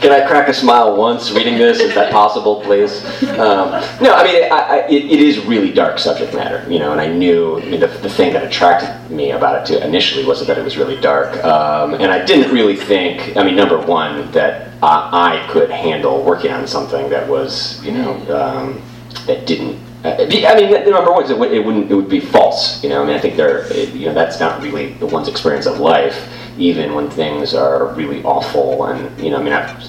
[0.01, 1.81] Can I crack a smile once reading this?
[1.81, 3.05] Is that possible, please?
[3.31, 6.93] Um, no, I mean, I, I, it, it is really dark subject matter, you know,
[6.93, 10.25] and I knew I mean, the, the thing that attracted me about it too initially
[10.25, 13.37] was that it was really dark, um, and I didn't really think.
[13.37, 17.93] I mean, number one, that I, I could handle working on something that was, you
[17.93, 18.83] know, um,
[19.27, 21.91] that didn't I mean, the number one is it, would, it wouldn't.
[21.91, 22.83] It would be false.
[22.85, 23.71] You know, I mean, I think there.
[23.73, 27.93] It, you know, that's not really the one's experience of life, even when things are
[27.95, 28.85] really awful.
[28.87, 29.83] And you know, I mean, I've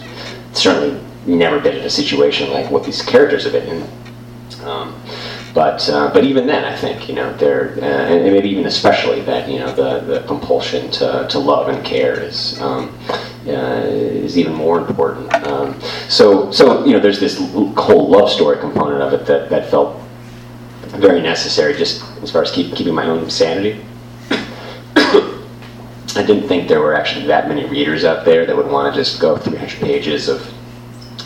[0.53, 4.67] certainly never been in a situation like what these characters have been in.
[4.67, 4.99] Um,
[5.53, 8.65] but uh, but even then, I think you know, there uh, and and maybe even
[8.65, 12.97] especially that you know the, the compulsion to, to love and care is um,
[13.49, 15.33] uh, is even more important.
[15.45, 19.69] Um, so so you know, there's this whole love story component of it that, that
[19.69, 20.01] felt
[20.97, 23.83] very necessary, just as far as keep, keeping my own sanity.
[24.95, 28.99] I didn't think there were actually that many readers out there that would want to
[28.99, 30.51] just go 300 pages of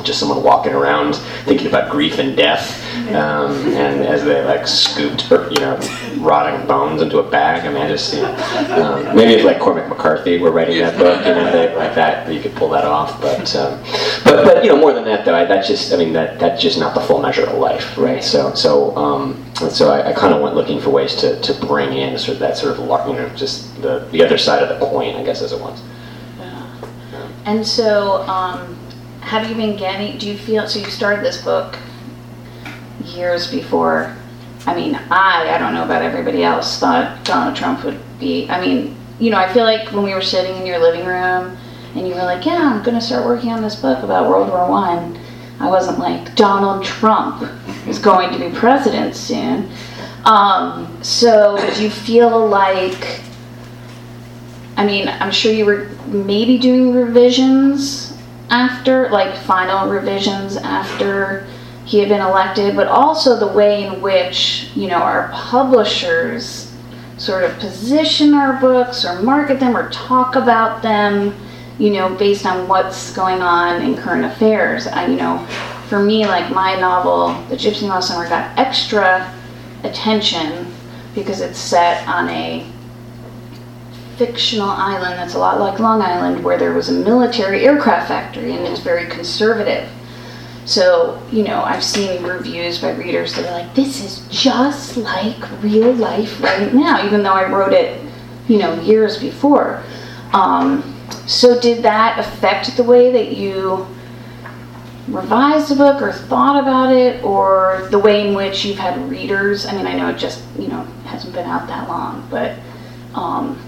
[0.03, 5.29] just someone walking around thinking about grief and death, um, and as they like scooped,
[5.29, 5.79] you know,
[6.17, 7.65] rotting bones into a bag.
[7.65, 8.33] I mean, I just, you know,
[8.81, 12.31] um, maybe if like Cormac McCarthy were writing that book, you know, they, like that,
[12.33, 13.21] you could pull that off.
[13.21, 13.79] But, um,
[14.23, 16.61] but, but you know, more than that though, I, that's just, I mean, that that's
[16.61, 18.23] just not the full measure of life, right?
[18.23, 21.93] So, so, um, so I, I kind of went looking for ways to, to bring
[21.93, 24.85] in sort of that sort of, you know, just the the other side of the
[24.85, 25.81] coin, I guess, as it was.
[27.45, 28.77] And so, um,
[29.23, 31.75] have you been getting, do you feel, so you started this book
[33.05, 34.15] years before,
[34.65, 38.59] I mean, I, I don't know about everybody else, thought Donald Trump would be, I
[38.59, 41.57] mean, you know, I feel like when we were sitting in your living room
[41.95, 44.69] and you were like, yeah, I'm gonna start working on this book about World War
[44.69, 45.19] One,
[45.59, 47.49] I wasn't like, Donald Trump
[47.87, 49.69] is going to be president soon.
[50.25, 53.21] Um, so do you feel like,
[54.75, 58.02] I mean, I'm sure you were maybe doing revisions
[58.53, 61.45] after, like final revisions after
[61.85, 66.71] he had been elected, but also the way in which, you know, our publishers
[67.17, 71.35] sort of position our books or market them or talk about them,
[71.79, 74.85] you know, based on what's going on in current affairs.
[74.85, 75.43] I, you know,
[75.89, 79.33] for me, like my novel, The Gypsy Moth Summer, got extra
[79.83, 80.71] attention
[81.15, 82.71] because it's set on a
[84.17, 88.51] fictional island that's a lot like Long Island, where there was a military aircraft factory
[88.53, 89.89] and it's very conservative.
[90.65, 95.61] So, you know, I've seen reviews by readers that are like, this is just like
[95.61, 98.01] real life right now, even though I wrote it,
[98.47, 99.83] you know, years before.
[100.31, 100.89] Um,
[101.27, 103.85] so, did that affect the way that you
[105.09, 109.65] revised the book or thought about it, or the way in which you've had readers?
[109.65, 112.57] I mean, I know it just, you know, hasn't been out that long, but
[113.13, 113.59] um,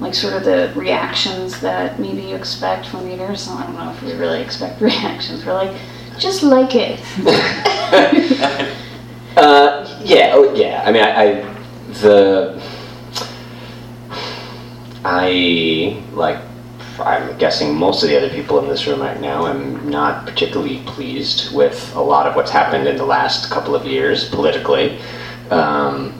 [0.00, 3.48] like sort of the reactions that maybe you expect from readers.
[3.48, 5.44] I don't know if we really expect reactions.
[5.44, 5.76] We're like,
[6.18, 7.00] just like it.
[9.36, 10.82] Uh, yeah, oh, yeah.
[10.86, 11.54] I mean, I, I
[12.00, 12.62] the
[15.04, 16.38] I like.
[16.98, 20.82] I'm guessing most of the other people in this room right now am not particularly
[20.86, 24.98] pleased with a lot of what's happened in the last couple of years politically.
[25.50, 26.18] Um,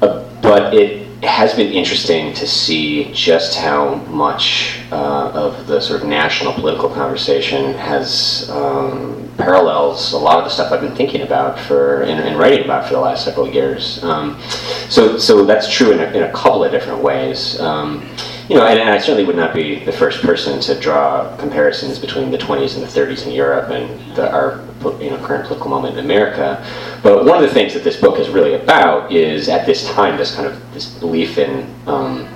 [0.00, 6.02] uh, but it has been interesting to see just how much uh, of the sort
[6.02, 11.22] of national political conversation has um, parallels a lot of the stuff I've been thinking
[11.22, 14.02] about for and, and writing about for the last several years.
[14.02, 14.40] Um,
[14.88, 17.60] so, so that's true in a, in a couple of different ways.
[17.60, 18.08] Um,
[18.50, 22.00] you know, and, and I certainly would not be the first person to draw comparisons
[22.00, 24.60] between the 20s and the 30s in Europe and the, our
[25.00, 26.60] you know, current political moment in America.
[27.00, 30.16] But one of the things that this book is really about is at this time
[30.16, 32.28] this kind of this belief in um,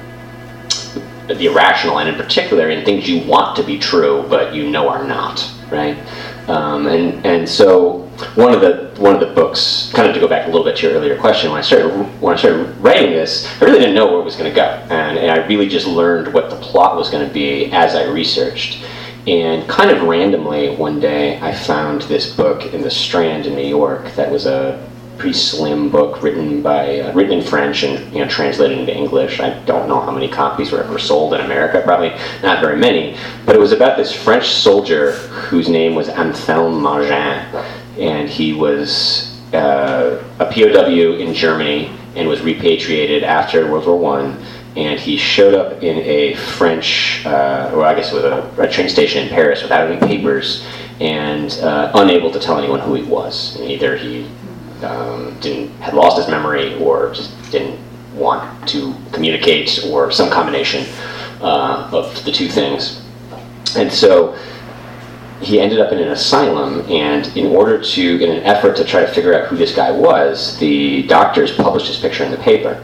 [1.27, 4.89] the irrational, and in particular in things you want to be true but you know
[4.89, 5.99] are not, right?
[6.49, 8.01] Um, and and so
[8.35, 10.77] one of the one of the books, kind of to go back a little bit
[10.77, 13.95] to your earlier question, when I started when I started writing this, I really didn't
[13.95, 16.57] know where it was going to go, and, and I really just learned what the
[16.57, 18.85] plot was going to be as I researched.
[19.27, 23.67] And kind of randomly, one day, I found this book in the Strand in New
[23.67, 24.87] York that was a
[25.19, 29.41] pretty slim book written by uh, written in French and you know translated into English.
[29.41, 32.11] I don't know how many copies were ever sold in America, probably
[32.43, 33.17] not very many.
[33.47, 37.65] But it was about this French soldier whose name was Anthelme Mangin,
[37.99, 44.45] and he was uh, a POW in Germany and was repatriated after World War One.
[44.77, 48.89] And he showed up in a French, uh, or I guess with a, a, train
[48.89, 50.67] station in Paris without any papers,
[50.99, 53.55] and uh, unable to tell anyone who he was.
[53.61, 54.29] And either he
[54.83, 57.79] um, didn't had lost his memory, or just didn't
[58.15, 60.87] want to communicate, or some combination
[61.41, 63.03] uh, of the two things.
[63.77, 64.39] And so
[65.41, 69.01] he ended up in an asylum, and in order to, in an effort to try
[69.01, 72.83] to figure out who this guy was, the doctors published his picture in the paper.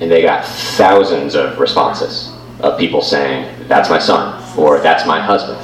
[0.00, 5.20] And they got thousands of responses of people saying, that's my son, or that's my
[5.20, 5.60] husband.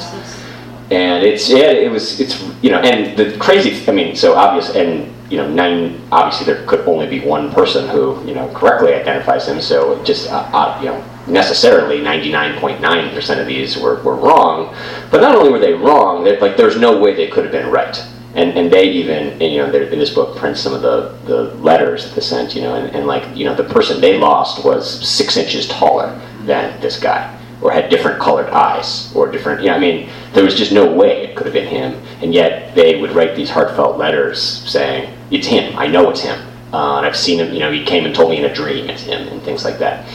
[0.91, 4.75] And it's, yeah, it was, it's, you know, and the crazy, I mean, so obvious,
[4.75, 8.95] and, you know, nine, obviously there could only be one person who, you know, correctly
[8.95, 14.75] identifies him, so just, uh, uh, you know, necessarily 99.9% of these were, were wrong.
[15.11, 18.03] But not only were they wrong, like there's no way they could have been right.
[18.35, 21.55] And, and they even, and, you know, in this book prints some of the, the
[21.57, 24.65] letters that they sent, you know, and, and like, you know, the person they lost
[24.65, 29.69] was six inches taller than this guy, or had different colored eyes, or different, you
[29.69, 32.01] know, I mean, there was just no way it could have been him.
[32.23, 36.39] And yet they would write these heartfelt letters saying, it's him, I know it's him.
[36.73, 38.91] Uh, and I've seen him, you know, he came and told me in a dream
[38.91, 40.07] it's him, and things like that.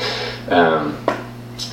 [0.50, 0.98] Um,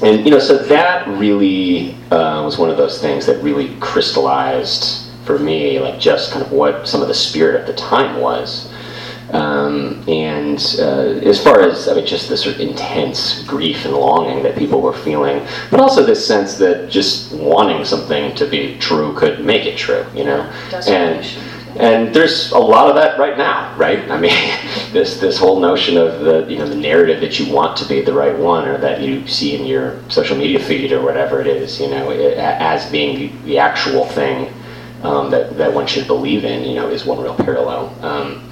[0.03, 5.11] and you know, so that really uh, was one of those things that really crystallized
[5.25, 8.73] for me, like just kind of what some of the spirit at the time was.
[9.33, 13.95] Um, and uh, as far as I mean, just the sort of intense grief and
[13.95, 18.77] longing that people were feeling, but also this sense that just wanting something to be
[18.79, 20.51] true could make it true, you know.
[20.89, 21.25] And
[21.77, 24.11] and there's a lot of that right now, right?
[24.11, 24.33] I mean,
[24.93, 28.01] this this whole notion of the you know the narrative that you want to be
[28.01, 31.47] the right one, or that you see in your social media feed or whatever it
[31.47, 34.53] is, you know, it, as being the, the actual thing
[35.03, 37.95] um, that that one should believe in, you know, is one real parallel.
[38.05, 38.51] Um,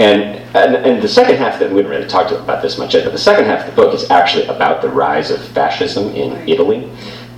[0.00, 3.04] and, and, and the second half that we didn't really talk about this much yet,
[3.04, 6.48] but the second half of the book is actually about the rise of fascism in
[6.48, 6.90] Italy.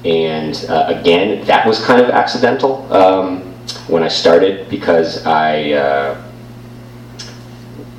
[0.05, 2.91] And uh, again, that was kind of accidental.
[2.93, 3.53] Um,
[3.89, 6.23] when I started because I uh,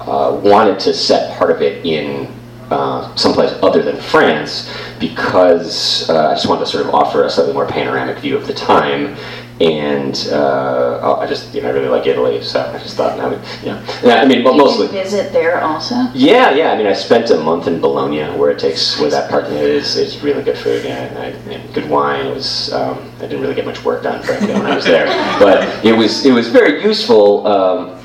[0.01, 2.33] uh, wanted to set part of it in
[2.69, 7.29] uh, someplace other than France because uh, I just wanted to sort of offer a
[7.29, 9.15] slightly more panoramic view of the time
[9.59, 13.19] and uh, oh, I just you know I really like Italy, so I just thought
[13.19, 15.95] I mean yeah, yeah I mean but mostly visit there also.
[16.13, 16.71] Yeah, yeah.
[16.71, 19.97] I mean I spent a month in Bologna, where it takes where that part is
[19.97, 22.27] it's really good food and, I, and good wine.
[22.27, 25.07] It was um, I didn't really get much work done frankly when I was there,
[25.39, 27.47] but it was it was very useful.
[27.47, 27.99] Um,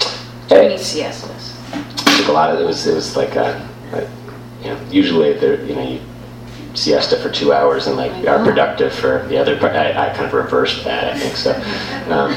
[0.50, 1.56] Many siestas.
[2.18, 4.00] Took a lot of it was it was like a, a
[4.62, 6.00] you know usually there you know you
[6.74, 9.72] siesta for two hours and like are productive for the other part.
[9.72, 11.52] I, I kind of reversed that, I think so.
[12.10, 12.32] Um,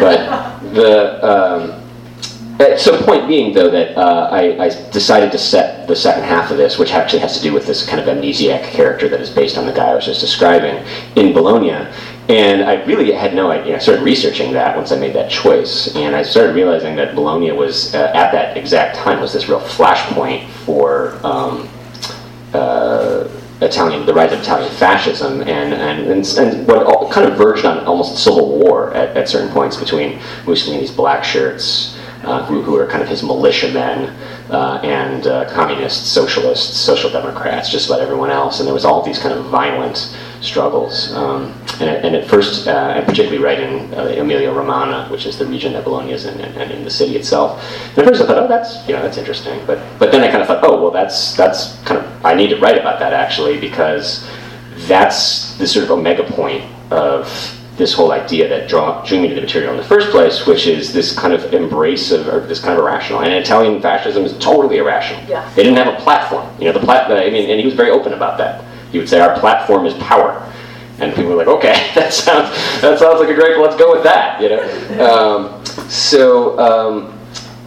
[0.00, 1.82] but the um,
[2.76, 6.56] so point being though that uh, I, I, decided to set the second half of
[6.56, 9.58] this, which actually has to do with this kind of amnesiac character that is based
[9.58, 10.84] on the guy I was just describing
[11.16, 11.88] in Bologna.
[12.28, 13.76] And I really had no idea.
[13.76, 17.50] I started researching that once I made that choice, and I started realizing that Bologna
[17.50, 21.18] was uh, at that exact time was this real flashpoint for.
[21.26, 21.68] Um,
[22.54, 23.28] uh,
[23.62, 27.64] Italian, the rise of Italian fascism, and and, and, and what all, kind of verged
[27.64, 32.76] on almost civil war at, at certain points between Mussolini's black shirts, uh, who, who
[32.76, 34.14] are kind of his militiamen,
[34.50, 38.58] uh, and uh, communists, socialists, social democrats, just about everyone else.
[38.58, 41.12] And there was all these kind of violent struggles.
[41.14, 45.26] Um, and, at, and, at, first, uh, and particularly right in uh, Emilia Romagna, which
[45.26, 47.62] is the region that Bologna is in, and, and, in the city itself.
[47.90, 49.64] And at first I thought, oh, that's you know that's interesting.
[49.66, 52.48] But but then I kind of thought, oh, well, that's that's kind of I need
[52.48, 54.28] to write about that actually because
[54.86, 59.34] that's the sort of omega point of this whole idea that draw, drew me to
[59.34, 62.60] the material in the first place, which is this kind of embrace of or this
[62.60, 63.22] kind of irrational.
[63.22, 65.24] And Italian fascism is totally irrational.
[65.26, 65.50] Yeah.
[65.54, 66.48] They didn't have a platform.
[66.60, 67.10] You know, the plat.
[67.10, 69.94] I mean, and he was very open about that he would say our platform is
[69.94, 70.48] power.
[70.98, 73.58] And people were like, okay, that sounds that sounds like a great.
[73.58, 74.40] Let's go with that.
[74.40, 75.04] You know.
[75.04, 77.18] Um, so um,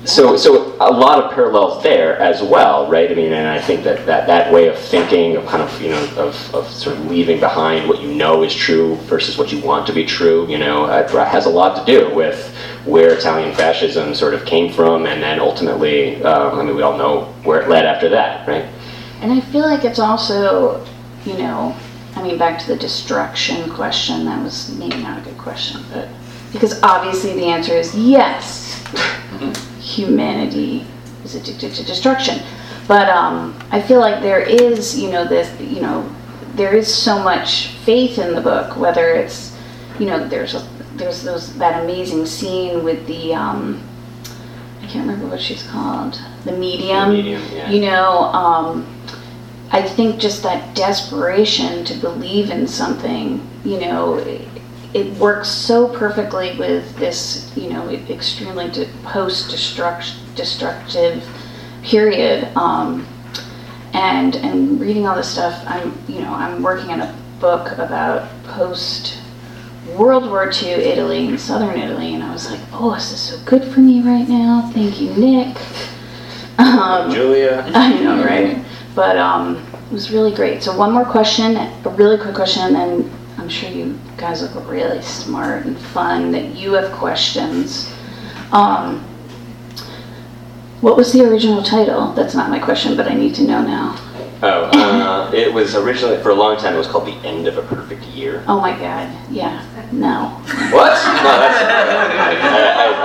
[0.05, 3.11] so so a lot of parallels there as well, right?
[3.11, 5.89] I mean, and I think that that, that way of thinking of kind of you
[5.89, 9.59] know of, of sort of leaving behind what you know is true versus what you
[9.61, 12.55] want to be true, you know, uh, has a lot to do with
[12.85, 16.97] where Italian fascism sort of came from, and then ultimately, um, I mean, we all
[16.97, 18.65] know where it led after that, right?
[19.21, 20.85] And I feel like it's also,
[21.25, 21.75] you know,
[22.15, 24.25] I mean, back to the destruction question.
[24.25, 26.07] That was maybe not a good question, but
[26.53, 28.81] because obviously the answer is yes.
[29.81, 30.85] Humanity
[31.23, 32.41] is addicted to destruction,
[32.87, 36.09] but um, I feel like there is, you know, this, you know,
[36.55, 38.77] there is so much faith in the book.
[38.77, 39.57] Whether it's,
[39.99, 43.33] you know, there's a, there's those that amazing scene with the.
[43.33, 43.83] Um,
[44.81, 46.19] I can't remember what she's called.
[46.45, 47.09] The medium.
[47.09, 47.71] The medium, yeah.
[47.71, 48.94] You know, um,
[49.75, 54.47] I think just that desperation to believe in something, you know, it,
[54.93, 61.27] it works so perfectly with this, you know, extremely de- post-destructive
[61.83, 62.55] period.
[62.55, 63.05] Um,
[63.91, 68.29] and and reading all this stuff, I'm, you know, I'm working on a book about
[68.45, 69.19] post
[69.97, 73.37] World War II Italy and Southern Italy, and I was like, oh, this is so
[73.43, 74.71] good for me right now.
[74.73, 75.57] Thank you, Nick.
[76.57, 77.69] Um, Julia.
[77.75, 78.64] I know, right?
[78.95, 80.63] But um, it was really great.
[80.63, 85.01] So one more question, a really quick question, and I'm sure you guys look really
[85.01, 87.93] smart and fun that you have questions.
[88.51, 89.03] Um,
[90.81, 92.13] what was the original title?
[92.13, 93.99] That's not my question, but I need to know now.
[94.43, 96.75] Oh, uh, it was originally for a long time.
[96.75, 99.09] It was called "The End of a Perfect Year." Oh my God!
[99.31, 100.29] Yeah, no.
[100.71, 100.91] What?
[100.93, 101.63] No, that's.
[102.13, 102.35] I,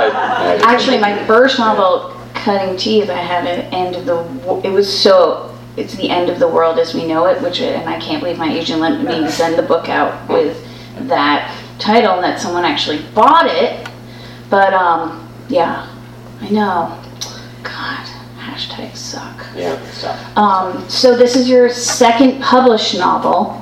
[0.05, 4.61] I, I, Actually, my first novel, Cutting Teeth, I had an end of the.
[4.67, 5.50] It was so.
[5.81, 8.37] It's the end of the world as we know it, which and I can't believe
[8.37, 10.63] my agent let me send the book out with
[11.09, 13.89] that title and that someone actually bought it.
[14.51, 15.89] But um, yeah,
[16.43, 17.03] I know.
[17.63, 18.07] God,
[18.39, 19.47] hashtags suck.
[19.57, 19.83] Yeah.
[19.93, 20.37] Stop.
[20.37, 23.55] Um, so this is your second published novel,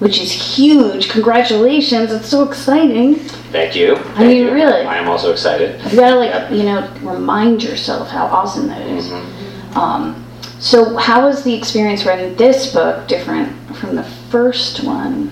[0.00, 1.10] which is huge.
[1.10, 2.10] Congratulations!
[2.10, 3.16] It's so exciting.
[3.52, 3.94] Thank you.
[4.16, 4.52] I mean, you.
[4.52, 4.82] really.
[4.82, 5.80] I am also excited.
[5.92, 6.50] You gotta like, Yep.
[6.50, 9.06] you know, remind yourself how awesome that is.
[9.08, 9.76] Mhm.
[9.76, 10.25] Um,
[10.58, 15.30] so how was the experience writing this book different from the first one?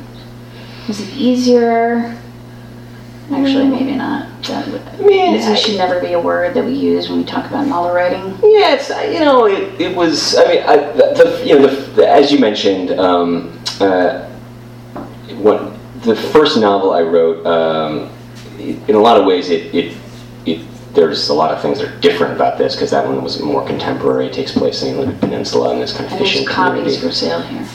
[0.88, 2.16] Was it easier?
[3.32, 4.28] Actually, maybe not.
[4.44, 7.24] That would, mean, easy I- should never be a word that we use when we
[7.24, 8.38] talk about novel writing.
[8.42, 10.36] Yeah, it's you know it, it was.
[10.36, 14.28] I mean, I, the, the you know the, the, as you mentioned, um, uh,
[15.38, 15.72] what
[16.02, 18.10] the first novel I wrote, um,
[18.58, 19.96] in a lot of ways, it, it
[20.44, 20.60] it
[20.94, 23.66] there's a lot of things that are different about this because that one was more
[23.66, 24.26] contemporary.
[24.26, 27.00] It takes place in the Peninsula and this kind of And there's fishing copies community.
[27.06, 27.66] for sale here.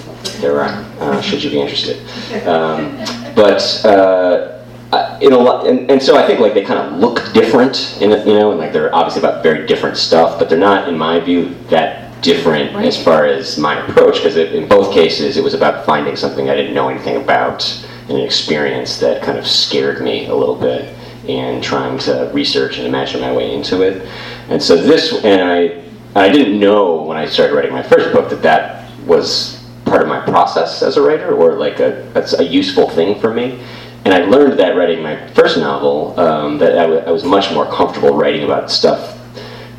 [0.42, 1.98] There are, uh, should you be interested.
[2.48, 2.98] Um,
[3.36, 4.60] but uh,
[4.94, 8.02] I- in a lot, and, and so I think like they kind of look different
[8.02, 10.88] in it, you know, and like they're obviously about very different stuff, but they're not,
[10.88, 14.16] in my view, that different as far as my approach.
[14.18, 17.64] Because in both cases, it was about finding something I didn't know anything about,
[18.10, 20.96] and an experience that kind of scared me a little bit,
[21.30, 24.08] and trying to research and imagine my way into it.
[24.50, 25.84] And so this, and I,
[26.16, 30.08] I didn't know when I started writing my first book that that was part of
[30.08, 33.64] my process as a writer or like a, that's a useful thing for me.
[34.06, 37.52] And I learned that writing my first novel, um, that I, w- I was much
[37.52, 39.18] more comfortable writing about stuff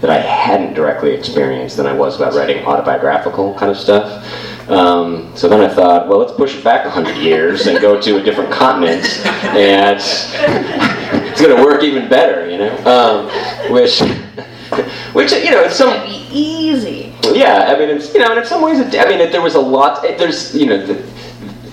[0.01, 4.25] that I hadn't directly experienced than I was about writing autobiographical kind of stuff.
[4.71, 8.19] Um, so then I thought, well, let's push it back 100 years and go to
[8.19, 12.77] a different continent, and it's going to work even better, you know?
[12.87, 14.01] Um, which,
[15.13, 17.13] which, you know, it's be easy.
[17.33, 19.43] yeah, I mean, it's you know, and in some ways, it, I mean, it, there
[19.43, 20.05] was a lot.
[20.05, 20.95] It, there's you know, the,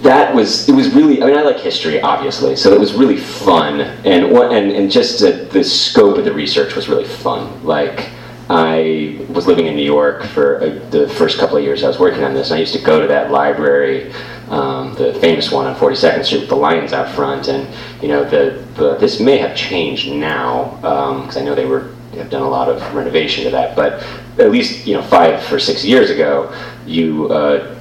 [0.01, 1.21] that was it was really.
[1.21, 4.89] I mean, I like history, obviously, so it was really fun, and what and and
[4.89, 7.63] just the, the scope of the research was really fun.
[7.63, 8.09] Like.
[8.49, 11.99] I was living in New York for uh, the first couple of years I was
[11.99, 14.13] working on this, I used to go to that library,
[14.49, 17.67] um, the famous one on 42nd Street with the lions out front, and
[18.01, 20.75] you know the, the this may have changed now
[21.21, 24.03] because I know they were have done a lot of renovation to that, but
[24.39, 26.53] at least you know five or six years ago,
[26.85, 27.76] you uh,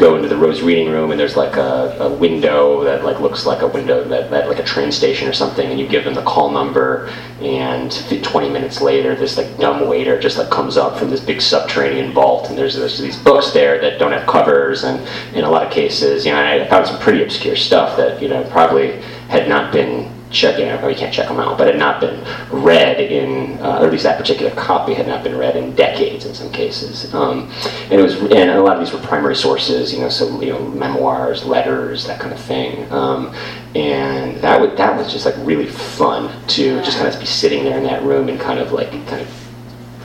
[0.00, 3.44] go into the Rose Reading Room and there's like a, a window that like looks
[3.44, 6.14] like a window that, that like a train station or something, and you give them
[6.14, 7.92] the call number, and
[8.22, 12.12] 20 minutes later, this like dumb waiter just like comes up from this big subterranean
[12.12, 15.64] vault, and there's, there's these books there that don't have covers, and in a lot
[15.64, 19.48] of cases, you know, I found some pretty obscure stuff that you know probably had
[19.48, 23.00] not been check, you know, we can't check them out, but had not been read
[23.00, 26.34] in, uh, or at least that particular copy had not been read in decades in
[26.34, 27.12] some cases.
[27.14, 27.50] Um,
[27.90, 30.52] and it was, and a lot of these were primary sources, you know, so you
[30.52, 32.90] know, memoirs, letters, that kind of thing.
[32.92, 33.34] Um,
[33.74, 37.64] and that would that was just like really fun to just kind of be sitting
[37.64, 39.40] there in that room and kind of like kind of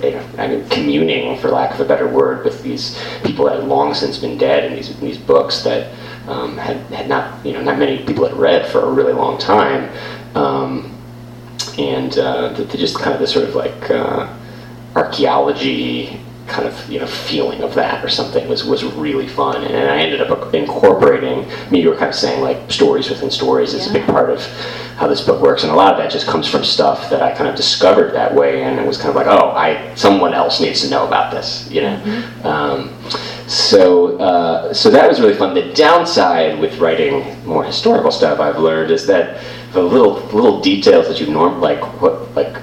[0.04, 3.60] you know, I mean, communing, for lack of a better word, with these people that
[3.60, 5.94] had long since been dead, and these these books that
[6.28, 9.38] um, had had not you know not many people had read for a really long
[9.38, 9.90] time,
[10.36, 10.92] um,
[11.78, 14.32] and uh, the, the just kind of this sort of like uh,
[14.96, 19.76] archaeology kind of you know feeling of that or something was was really fun and,
[19.76, 23.74] I ended up incorporating I mean you were kind of saying like stories within stories
[23.74, 23.90] is yeah.
[23.90, 24.46] a big part of
[24.98, 27.34] how this book works and a lot of that just comes from stuff that I
[27.34, 30.62] kind of discovered that way and it was kind of like oh I someone else
[30.62, 32.48] needs to know about this you know mm-hmm.
[32.48, 32.90] um,
[33.48, 38.58] so uh, so that was really fun the downside with writing more historical stuff I've
[38.60, 39.44] learned is that
[39.74, 42.62] the little little details that you norm like what like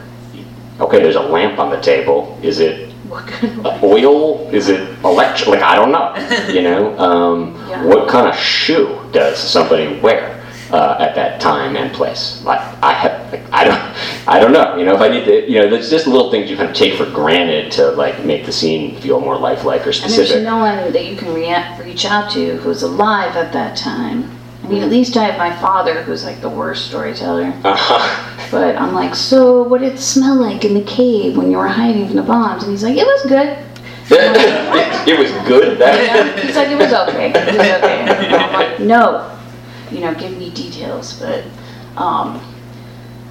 [0.80, 2.92] okay there's a lamp on the table is it
[3.82, 4.48] oil?
[4.50, 5.48] Is it electric?
[5.48, 6.14] Like I don't know.
[6.52, 7.84] You know, um, yeah.
[7.84, 10.41] what kind of shoe does somebody wear
[10.72, 12.42] uh, at that time and place?
[12.44, 14.76] Like I have, like, I don't, I don't know.
[14.76, 16.74] You know, if I need to, you know, there's just little things you kind of
[16.74, 20.36] take for granted to like make the scene feel more lifelike or specific.
[20.36, 23.76] And there's no one that you can re- reach out to who's alive at that
[23.76, 24.30] time.
[24.64, 27.52] I mean, at least I have my father, who's like the worst storyteller.
[27.64, 28.48] Uh-huh.
[28.50, 31.66] But I'm like, so what did it smell like in the cave when you were
[31.66, 32.62] hiding from the bombs?
[32.62, 33.58] And he's like, it was good.
[34.10, 35.78] it was good.
[35.82, 37.30] That he's like, it was okay.
[37.30, 38.36] It was okay.
[38.36, 39.36] I'm like, no,
[39.92, 41.18] you know, give me details.
[41.18, 41.44] But
[41.96, 42.40] um,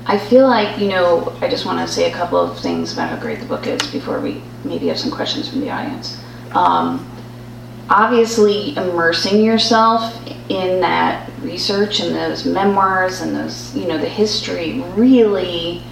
[0.05, 3.09] I feel like, you know, I just want to say a couple of things about
[3.09, 6.21] how great the book is before we maybe have some questions from the audience.
[6.51, 7.11] Um,
[7.91, 10.15] obviously immersing yourself
[10.49, 15.83] in that research and those memoirs and those you know the history really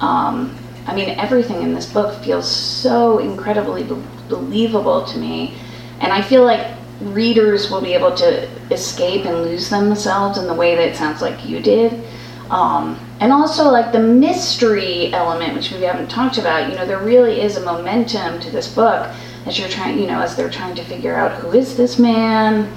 [0.00, 0.56] um,
[0.86, 5.54] i mean everything in this book feels so incredibly be- believable to me
[6.00, 6.74] and i feel like
[7.12, 11.22] readers will be able to escape and lose themselves in the way that it sounds
[11.22, 12.02] like you did.
[12.50, 16.98] Um, and also like the mystery element which we haven't talked about you know there
[16.98, 19.10] really is a momentum to this book
[19.46, 22.72] as you're trying, you know, as they're trying to figure out who is this man,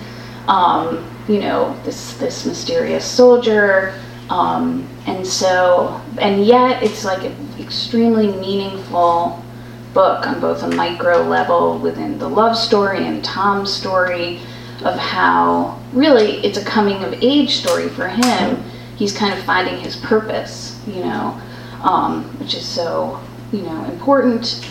[0.48, 4.00] um, you know, this this mysterious soldier,
[4.30, 9.44] um, and so, and yet it's like extremely meaningful
[9.96, 14.40] book on both a micro level within the love story and Tom's story
[14.84, 18.64] of how really it's a coming of age story for him.
[18.96, 21.42] He's kind of finding his purpose, you know,
[21.82, 23.20] um, which is so,
[23.52, 24.64] you know, important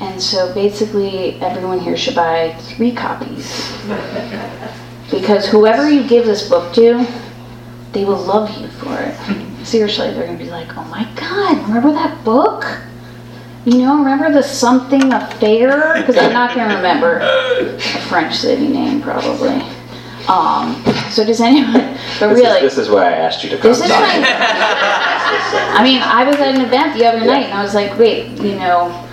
[0.00, 3.72] and so basically, everyone here should buy three copies.
[5.10, 7.06] because whoever you give this book to,
[7.92, 9.66] they will love you for it.
[9.66, 12.64] Seriously, they're going to be like, oh my God, remember that book?
[13.64, 15.94] You know, remember the something affair?
[15.96, 19.62] Because I'm not going to remember a French city name, probably.
[20.28, 21.96] Um, so does anyone?
[22.20, 23.70] But this really, is, this is why I asked you to come.
[23.70, 23.96] This is my.
[23.96, 27.24] I mean, I was at an event the other yeah.
[27.24, 29.08] night, and I was like, wait, you know,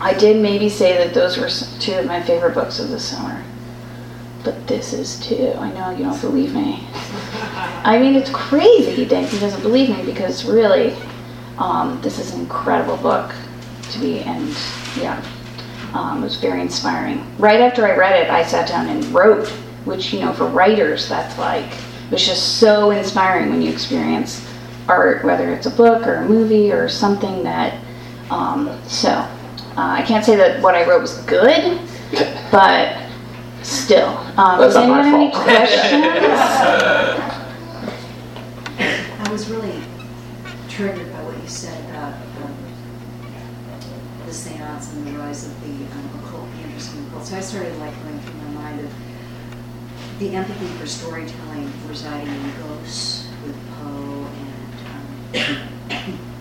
[0.00, 3.42] I did maybe say that those were two of my favorite books of the summer.
[4.44, 5.52] But this is too.
[5.56, 6.86] I know you don't believe me.
[7.84, 10.94] I mean, it's crazy that he doesn't believe me because really,
[11.58, 13.34] um, this is an incredible book
[13.92, 14.56] to be, and
[14.96, 15.22] yeah,
[15.94, 17.24] um, it was very inspiring.
[17.38, 19.48] Right after I read it, I sat down and wrote,
[19.84, 24.46] which, you know, for writers, that's like, it was just so inspiring when you experience
[24.88, 27.78] art, whether it's a book or a movie or something that,
[28.30, 29.28] um, so uh,
[29.76, 31.80] I can't say that what I wrote was good,
[32.52, 33.04] but
[33.62, 34.08] still.
[34.36, 36.04] Um, does anyone have any questions?
[38.78, 39.80] I was really
[40.68, 42.54] triggered by what you said about um,
[44.26, 47.26] the seance and the rise of the um, occult, the interest in occult.
[47.26, 48.92] So I started like going through my mind of
[50.18, 54.26] the empathy for storytelling residing in ghosts with Poe
[55.32, 56.18] and um,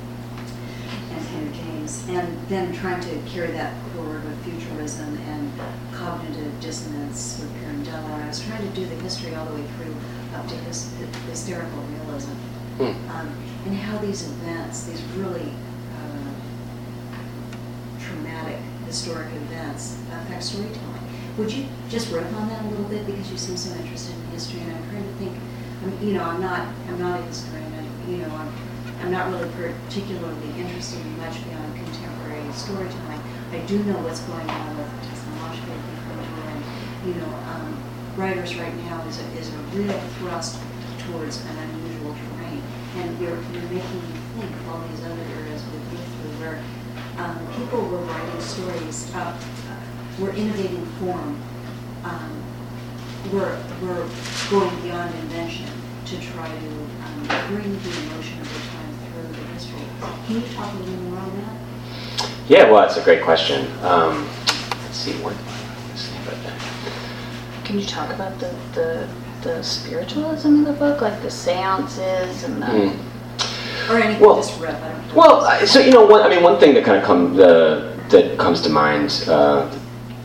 [2.10, 5.52] and then trying to carry that forward with futurism and
[5.94, 8.24] cognitive dissonance with Pirandello.
[8.24, 9.96] I was trying to do the history all the way through
[10.36, 10.94] up to his,
[11.28, 12.32] hysterical realism.
[12.78, 13.10] Mm.
[13.10, 15.50] Um, and how these events, these really
[15.96, 16.34] uh,
[18.00, 18.60] traumatic
[18.94, 21.02] historic events affect storytelling.
[21.42, 24.22] Would you just riff on that a little bit because you seem so interested in
[24.30, 27.74] history and I'm trying to think, I you know, I'm not, I'm not a historian,
[27.74, 28.54] I, you know, I'm,
[29.02, 33.18] I'm not really particularly interested in much beyond contemporary storytelling.
[33.50, 36.62] I do know what's going on with technological behavior and,
[37.10, 37.74] you know, um,
[38.14, 40.62] writers right now is a, is a real thrust
[41.10, 42.62] towards an unusual terrain.
[43.02, 46.62] And you're, you're making me think of all these other areas we've been through where
[47.18, 51.42] um, people were writing stories, uh, uh, were innovating form,
[52.04, 52.44] um,
[53.32, 54.08] were, were
[54.50, 55.68] going beyond invention
[56.06, 56.68] to try to
[57.06, 59.82] um, bring the emotion of the time through the history.
[60.26, 62.30] Can you talk a little more on that?
[62.48, 63.72] Yeah, well, that's a great question.
[63.84, 64.28] Um,
[64.84, 65.36] let's see, what
[65.90, 66.62] let's see about that.
[67.64, 69.08] Can you talk about the, the,
[69.42, 72.68] the spiritualism of the book, like the seances and the.
[72.68, 73.13] Mm.
[73.90, 75.16] Or anything, Well- just rip, I don't.
[75.16, 78.36] Well, so you know, one, I mean, one thing that kind of come uh, that
[78.40, 79.26] comes to mind.
[79.28, 79.70] Uh,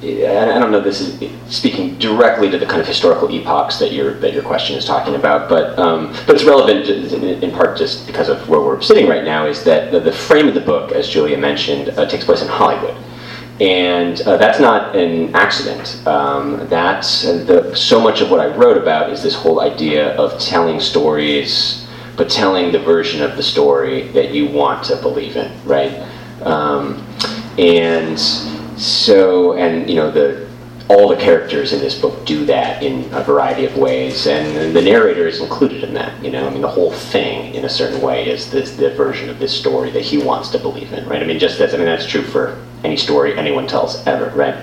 [0.00, 0.80] I don't know.
[0.80, 4.76] This is speaking directly to the kind of historical epochs that your that your question
[4.76, 8.60] is talking about, but um, but it's relevant in in part just because of where
[8.60, 9.46] we're sitting right now.
[9.46, 12.48] Is that the, the frame of the book, as Julia mentioned, uh, takes place in
[12.48, 12.96] Hollywood,
[13.60, 16.00] and uh, that's not an accident.
[16.06, 20.14] Um, that's uh, the, so much of what I wrote about is this whole idea
[20.16, 21.87] of telling stories,
[22.18, 25.92] but telling the version of the story that you want to believe in, right?
[26.42, 27.06] Um,
[27.56, 30.46] and so, and you know, the
[30.88, 34.80] all the characters in this book do that in a variety of ways, and the
[34.80, 36.22] narrator is included in that.
[36.24, 39.28] You know, I mean, the whole thing, in a certain way, is this the version
[39.28, 41.22] of this story that he wants to believe in, right?
[41.22, 44.56] I mean, just that's I mean, that's true for any story anyone tells ever, right?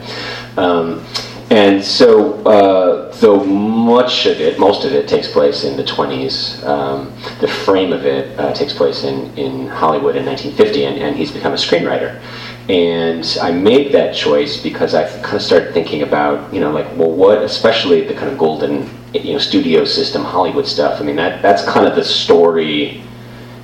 [0.58, 1.06] Um,
[1.52, 6.64] and so, uh, though much of it, most of it takes place in the 20s,
[6.66, 11.16] um, the frame of it uh, takes place in, in Hollywood in 1950, and, and
[11.16, 12.20] he's become a screenwriter.
[12.68, 16.88] And I made that choice because I kind of started thinking about, you know, like,
[16.98, 21.00] well, what, especially the kind of golden, you know, studio system Hollywood stuff.
[21.00, 23.04] I mean, that that's kind of the story.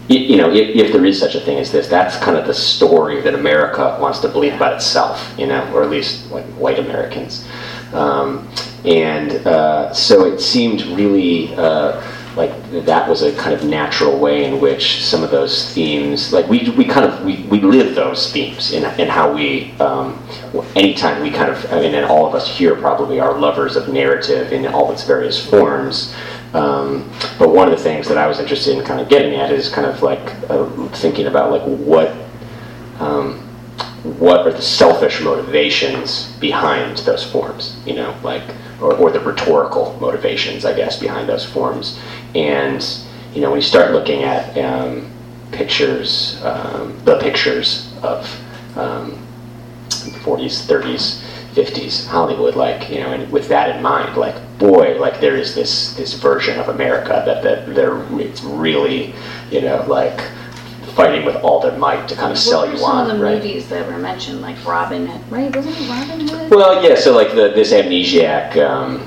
[0.08, 2.54] You know, if, if there is such a thing as this, that's kind of the
[2.54, 6.78] story that America wants to believe about itself, you know, or at least like white
[6.78, 7.48] Americans.
[7.94, 8.50] Um,
[8.86, 12.02] and uh, so it seemed really uh,
[12.36, 12.52] like
[12.86, 16.70] that was a kind of natural way in which some of those themes, like we,
[16.72, 20.22] we kind of we, we live those themes in, in how we um,
[20.76, 23.90] anytime we kind of I mean and all of us here probably are lovers of
[23.90, 26.16] narrative in all its various forms.
[26.54, 29.52] Um, but one of the things that I was interested in kind of getting at
[29.52, 30.20] is kind of like
[30.50, 32.14] uh, thinking about like what
[33.00, 33.51] um,
[34.04, 38.44] what are the selfish motivations behind those forms, you know, like,
[38.82, 42.00] or, or the rhetorical motivations, I guess, behind those forms.
[42.34, 42.84] And,
[43.34, 45.12] you know, when you start looking at um,
[45.52, 48.26] pictures, um, the pictures of
[48.76, 49.20] um,
[49.90, 51.22] 40s, 30s,
[51.54, 55.54] 50s Hollywood, like, you know, and with that in mind, like, boy, like there is
[55.54, 59.14] this, this version of America that, that they're, it's really,
[59.52, 60.20] you know, like,
[60.96, 63.36] fighting with all their might to kind of sell you some on, of the right?
[63.36, 65.56] movies that were mentioned, like Robin Hood, right?
[65.56, 66.52] Wasn't it Robin Hood?
[66.52, 66.96] Well, yeah.
[66.96, 69.00] So like the, this amnesiac um,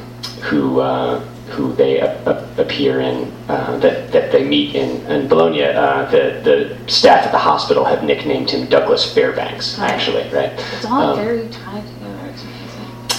[0.42, 1.20] who uh,
[1.50, 5.62] who they a- a- appear in uh, that that they meet in in Bologna.
[5.64, 9.78] Uh, the the staff at the hospital have nicknamed him Douglas Fairbanks.
[9.78, 9.90] Right.
[9.90, 10.52] Actually, right?
[10.76, 11.94] it's all um, very tied together.
[11.94, 12.03] It's amazing.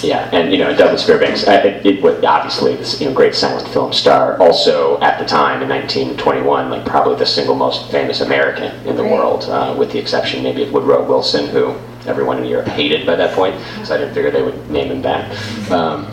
[0.02, 3.68] Yeah, and you know Douglas Fairbanks, it, it was obviously this you know great silent
[3.68, 4.40] film star.
[4.40, 9.04] Also at the time in 1921, like probably the single most famous American in the
[9.04, 11.76] world, uh, with the exception maybe of Woodrow Wilson, who
[12.06, 13.54] everyone in Europe hated by that point.
[13.84, 15.30] So I didn't figure they would name him back.
[15.70, 16.06] Um,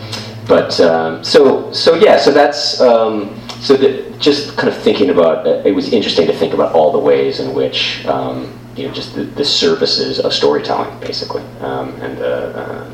[0.47, 5.45] but um, so so yeah, so that's um, so that just kind of thinking about
[5.45, 8.05] uh, it was interesting to think about all the ways in which.
[8.05, 12.89] Um, you know, just the, the services of storytelling, basically, um, and the, uh,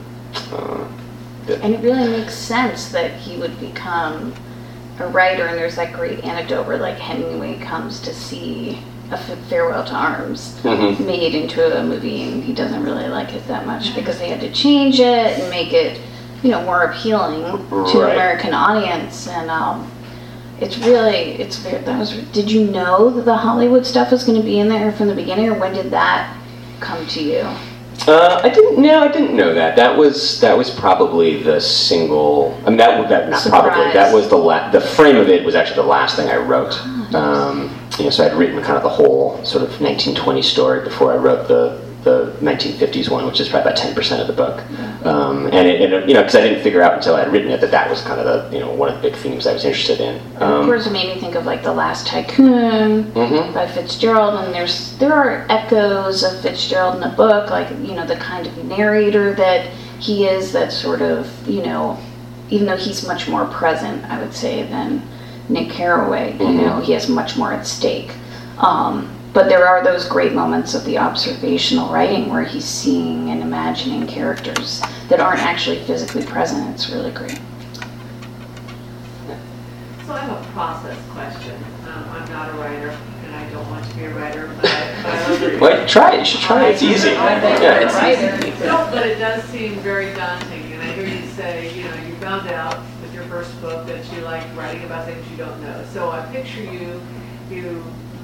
[0.54, 0.88] uh,
[1.46, 4.34] the And it really makes sense that he would become
[5.00, 5.46] a writer.
[5.46, 8.80] And there's that great anecdote where, like, Hemingway comes to see
[9.12, 11.00] a F- Farewell to Arms Mhm.
[11.06, 14.40] made into a movie, and he doesn't really like it that much because they had
[14.42, 16.00] to change it and make it,
[16.44, 19.28] you know, more appealing to an American audience.
[19.28, 19.90] And um,
[20.60, 21.82] it's really, it's very.
[21.84, 22.12] That was.
[22.34, 25.16] Did you know that the Hollywood stuff was going to be in there from the
[25.16, 26.36] beginning, or when did that
[26.80, 27.48] come to you?
[28.08, 28.82] Uh, I didn't.
[28.82, 29.76] No, I didn't know that.
[29.76, 32.58] That was that was probably the single.
[32.66, 33.92] I mean, that that not probably.
[33.94, 36.80] That was the la- the frame of it was actually the last thing I wrote.
[37.14, 41.12] Um, you know, so I'd written kind of the whole sort of 1920 story before
[41.12, 44.62] I wrote the the 1950s one, which is probably about 10 percent of the book.
[45.06, 47.32] Um, and it, and it- you know, because I didn't figure out until I had
[47.34, 49.46] written it that that was kind of the you know one of the big themes
[49.46, 50.16] I was interested in.
[50.38, 53.54] of Um, course, it made me think of like The Last Tycoon mhm.
[53.54, 58.06] by Fitzgerald, and there's there are echoes of Fitzgerald in the book, like you know
[58.06, 59.66] the kind of narrator that
[60.00, 60.54] he is.
[60.54, 61.98] That sort of you know,
[62.50, 65.02] even though he's much more present, I would say than
[65.50, 66.34] Nick Carraway.
[66.40, 66.66] You Mhm.
[66.66, 68.12] know, he has much more at stake.
[68.60, 73.42] Um, but there are those great moments of the observational writing where he's seeing and
[73.42, 76.70] imagining characters that aren't actually physically present.
[76.74, 77.40] It's really great.
[80.06, 81.56] So I have a process question.
[81.88, 82.90] Um, I'm not a writer,
[83.26, 86.20] and I don't want to be a writer, but I, but I love try it.
[86.20, 86.74] You should try it.
[86.74, 87.10] It's easy.
[87.10, 88.66] Yeah, it's easy.
[88.66, 92.16] No, but it does seem very daunting, and I hear you say, you know, you
[92.16, 95.86] found out with your first book that you like writing about things you don't know.
[95.94, 97.09] So I picture you, you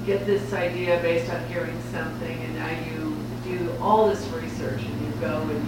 [0.06, 5.06] get this idea based on hearing something, and now you do all this research, and
[5.06, 5.66] you go and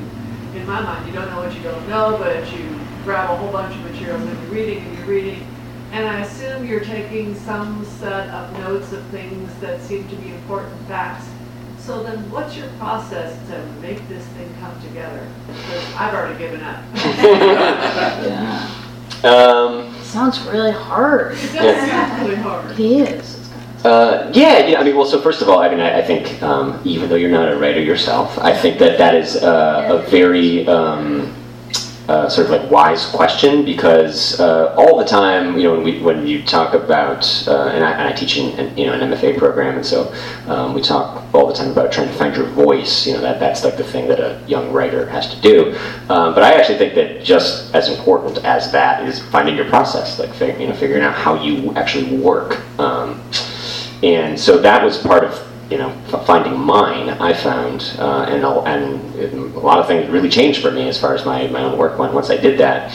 [0.54, 3.36] you, in my mind, you don't know what you don't know, but you grab a
[3.36, 5.46] whole bunch of materials and you're reading and you're reading,
[5.92, 10.28] and I assume you're taking some set of notes of things that seem to be
[10.28, 11.26] important facts.
[11.80, 15.26] So then what's your process to make this thing come together?
[15.46, 16.84] Because I've already given up.
[18.28, 18.74] Yeah.
[19.24, 21.32] Um, Sounds really hard.
[21.32, 22.78] It does sound really hard.
[22.78, 23.37] It is.
[23.84, 24.76] Uh, yeah.
[24.78, 27.16] I mean, well, so first of all, I mean, I, I think um, even though
[27.16, 31.32] you're not a writer yourself, I think that that is uh, a very um,
[32.08, 35.98] uh, sort of like wise question because uh, all the time, you know, when, we,
[36.00, 39.00] when you talk about, uh, and, I, and I teach in, in, you know an
[39.12, 40.12] MFA program, and so
[40.46, 43.06] um, we talk all the time about trying to find your voice.
[43.06, 45.76] You know, that that's like the thing that a young writer has to do.
[46.08, 50.18] Um, but I actually think that just as important as that is finding your process,
[50.18, 52.58] like you know, figuring out how you actually work.
[54.02, 55.92] And so that was part of you know
[56.26, 57.08] finding mine.
[57.08, 60.98] I found, uh, and a, and a lot of things really changed for me as
[61.00, 62.92] far as my, my own work went once I did that.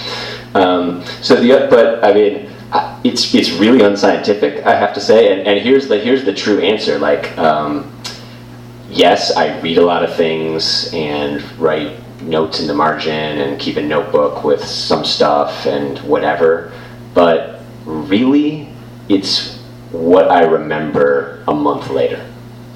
[0.55, 2.49] Um, so the but I mean.
[3.03, 6.59] It's, it's really unscientific, I have to say, and, and here's the here's the true
[6.59, 6.97] answer.
[6.97, 7.93] Like, um,
[8.89, 13.77] yes, I read a lot of things and write notes in the margin and keep
[13.77, 16.71] a notebook with some stuff and whatever,
[17.13, 18.69] but really,
[19.07, 19.52] it's
[19.93, 22.25] what I remember a month later.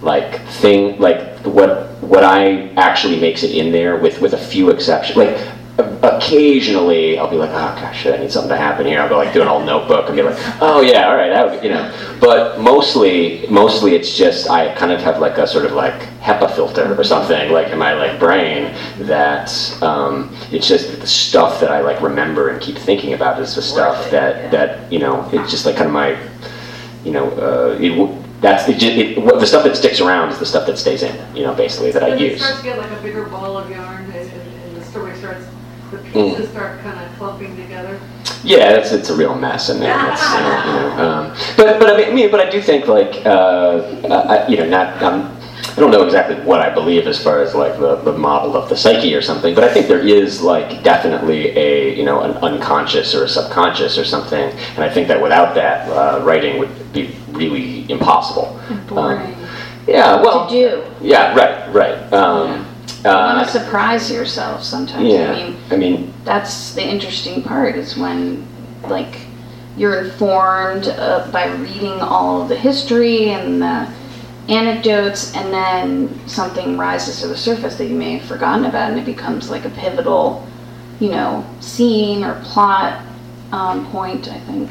[0.01, 4.70] Like thing, like what what I actually makes it in there with with a few
[4.70, 5.18] exceptions.
[5.18, 5.47] Like
[5.78, 9.01] occasionally, I'll be like, oh gosh, shit, I need something to happen here.
[9.01, 11.49] I'll go like do an old notebook and be like, oh yeah, all right, that
[11.49, 11.91] would, you know.
[12.20, 16.55] But mostly, mostly it's just I kind of have like a sort of like HEPA
[16.55, 19.51] filter or something like in my like brain that
[19.82, 23.61] um, it's just the stuff that I like remember and keep thinking about is the
[23.61, 26.18] stuff that that you know it's just like kind of my
[27.07, 30.45] you know, uh, it, that's it, it, what, the stuff that sticks around is the
[30.45, 32.41] stuff that stays in, you know, basically that I When it use.
[32.43, 35.45] starts to get like a bigger ball of yarn and, and the story starts,
[35.89, 36.35] the Mm.
[36.35, 37.97] pieces start kind of clumping together.
[38.43, 39.95] Yeah, it's, it's a real mess in there.
[39.97, 44.57] You know, um, but but I mean, but I do think like uh, I, you
[44.57, 47.95] know, not um, I don't know exactly what I believe as far as like the,
[47.97, 51.95] the model of the psyche or something, but I think there is like definitely a
[51.95, 55.89] you know an unconscious or a subconscious or something, and I think that without that,
[55.89, 58.59] uh, writing would be really impossible.
[58.87, 59.35] Boring
[59.87, 60.83] Yeah, well, to do.
[61.01, 62.13] yeah, right, right.
[62.13, 62.65] Um,
[63.03, 65.07] You want uh, to surprise yourself sometimes.
[65.07, 68.45] yeah, I mean, I mean, that's the interesting part is when
[68.87, 69.19] like
[69.77, 73.87] you're informed uh, by reading all of the history and the
[74.49, 78.99] anecdotes and then something rises to the surface that you may have forgotten about and
[78.99, 80.47] it becomes like a pivotal
[80.99, 83.03] you know scene or plot
[83.51, 84.69] um, point i think.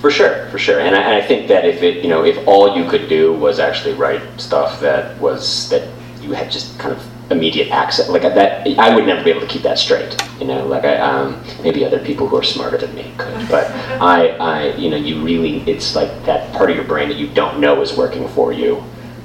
[0.00, 2.46] For sure, for sure, and I, and I think that if it, you know, if
[2.46, 5.88] all you could do was actually write stuff that was that
[6.20, 9.46] you had just kind of immediate access, like that, I would never be able to
[9.46, 10.14] keep that straight.
[10.38, 13.70] You know, like I, um, maybe other people who are smarter than me could, but
[14.00, 17.28] I, I, you know, you really, it's like that part of your brain that you
[17.28, 18.84] don't know is working for you,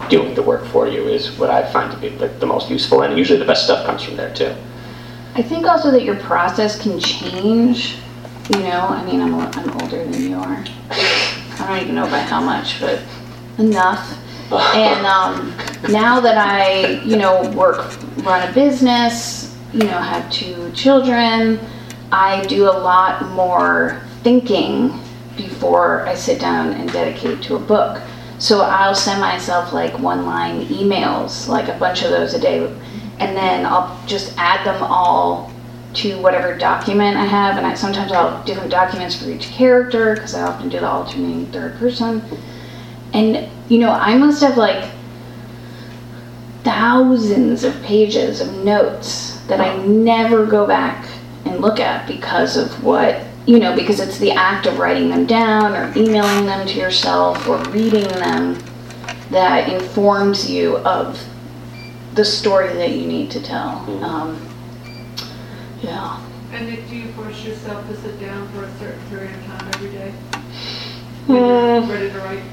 [0.09, 3.17] doing the work for you is what I find to be the most useful, and
[3.17, 4.53] usually the best stuff comes from there too.
[5.35, 7.95] i think also that your process can change
[8.49, 12.19] you know i mean i'm, I'm older than you are i don't even know by
[12.19, 12.99] how much but
[13.57, 14.17] enough
[14.51, 15.55] and um,
[15.89, 21.59] now that I, you know, work, run a business, you know, have two children,
[22.11, 24.99] I do a lot more thinking
[25.37, 28.01] before I sit down and dedicate to a book.
[28.41, 32.65] So I'll send myself like one line emails, like a bunch of those a day,
[33.19, 35.51] and then I'll just add them all
[35.93, 37.57] to whatever document I have.
[37.57, 40.89] And I, sometimes I'll have different documents for each character because I often do the
[40.89, 42.23] alternating third person.
[43.13, 44.89] And, you know, I must have like
[46.63, 51.07] thousands of pages of notes that I never go back
[51.45, 55.25] and look at because of what, you know, because it's the act of writing them
[55.25, 58.57] down or emailing them to yourself or reading them
[59.31, 61.19] that informs you of
[62.13, 63.77] the story that you need to tell.
[64.03, 64.39] Um,
[65.81, 66.19] yeah.
[66.51, 69.67] And if do you force yourself to sit down for a certain period of time
[69.73, 70.11] every day?
[71.27, 72.43] When you're ready to write?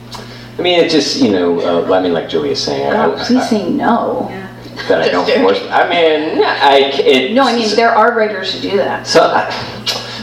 [0.58, 3.16] I mean, it just, you know, uh, I mean, like Joey is saying, I, Oh,
[3.16, 4.26] I- please say no.
[4.30, 4.46] Yeah.
[4.88, 5.60] that I don't force.
[5.70, 9.06] I mean, I, c- it, No, I mean, there are writers who do that.
[9.06, 9.50] So, I,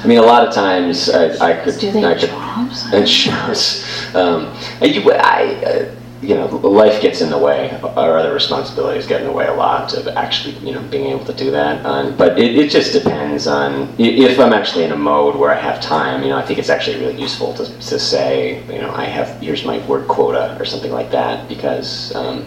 [0.06, 2.86] I mean, a lot of times I, I could, Do they I could, jobs?
[2.94, 3.84] it shows.
[4.14, 9.08] Um, and you, I, uh, you know, life gets in the way, or other responsibilities
[9.08, 11.84] get in the way a lot of actually, you know, being able to do that.
[11.88, 15.60] Um, but it, it just depends on if I'm actually in a mode where I
[15.60, 16.22] have time.
[16.22, 19.42] You know, I think it's actually really useful to, to say, you know, I have
[19.42, 22.14] here's my word quota or something like that because.
[22.16, 22.46] Um,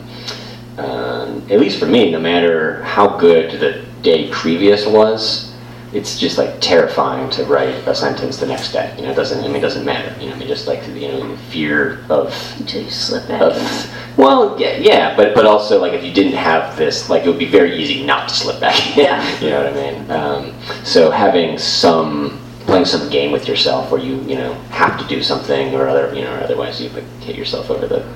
[0.78, 5.47] um, at least for me, no matter how good the day previous was,
[5.92, 8.94] it's just like terrifying to write a sentence the next day.
[8.96, 9.42] You know, it doesn't.
[9.42, 10.14] I mean, it doesn't matter.
[10.20, 14.18] You know, I mean, just like you know, fear of Until you slip back of,
[14.18, 17.38] well, yeah, yeah, but but also like if you didn't have this, like it would
[17.38, 18.96] be very easy not to slip back.
[18.96, 19.22] Yeah.
[19.40, 20.10] you know what I mean?
[20.10, 25.06] Um, so having some playing some game with yourself where you you know have to
[25.08, 28.06] do something or other you know or otherwise you like hit yourself over the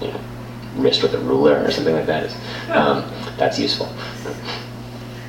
[0.00, 0.20] you know
[0.76, 2.34] wrist with a ruler or something like that is
[2.70, 3.04] um,
[3.36, 3.86] that's useful.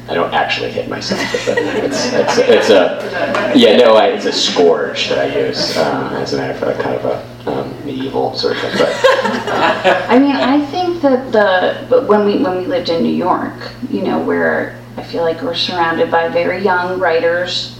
[0.10, 1.84] I don't actually hit myself with it.
[1.84, 6.34] It's, it's, it's a yeah no I, it's a scourge that I use um, as
[6.34, 8.72] a matter of fact kind of a um, medieval sort of thing.
[8.78, 8.90] But
[10.10, 13.54] I mean, I think that the when we when we lived in New York,
[13.90, 17.78] you know, where I feel like we're surrounded by very young writers,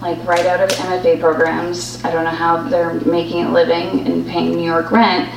[0.00, 2.02] like right out of MFA programs.
[2.04, 5.28] I don't know how they're making a living and paying New York rent.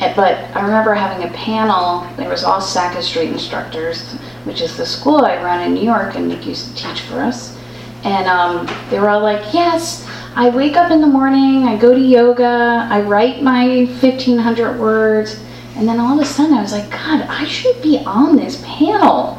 [0.00, 2.06] Eh, But I remember having a panel.
[2.16, 4.14] There was all Sackett Street instructors,
[4.44, 7.20] which is the school I run in New York, and Nick used to teach for
[7.20, 7.58] us.
[8.04, 11.94] And um, they were all like, "Yes, I wake up in the morning, I go
[11.94, 15.40] to yoga, I write my 1,500 words."
[15.74, 18.62] And then all of a sudden, I was like, God, I should be on this
[18.64, 19.38] panel,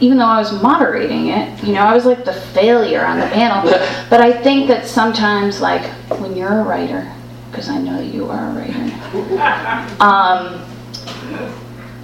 [0.00, 1.62] even though I was moderating it.
[1.64, 3.64] You know, I was like the failure on the panel.
[4.10, 5.84] but I think that sometimes, like,
[6.20, 7.12] when you're a writer,
[7.50, 10.62] because I know you are a writer, um,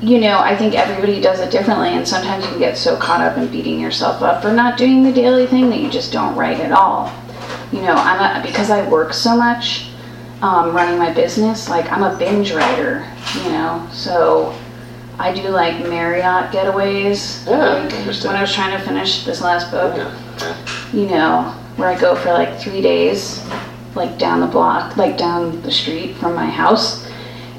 [0.00, 3.20] you know, I think everybody does it differently, and sometimes you can get so caught
[3.20, 6.36] up in beating yourself up for not doing the daily thing that you just don't
[6.36, 7.12] write at all.
[7.72, 9.90] You know, I'm a, because I work so much,
[10.40, 11.68] um, running my business.
[11.68, 13.10] Like I'm a binge writer,
[13.42, 14.56] you know, so
[15.18, 17.44] I do like Marriott getaways.
[17.46, 18.28] Yeah, like interesting.
[18.28, 22.14] when I was trying to finish this last book, yeah, you know, where I go
[22.14, 23.44] for like three days,
[23.96, 27.04] like down the block, like down the street from my house,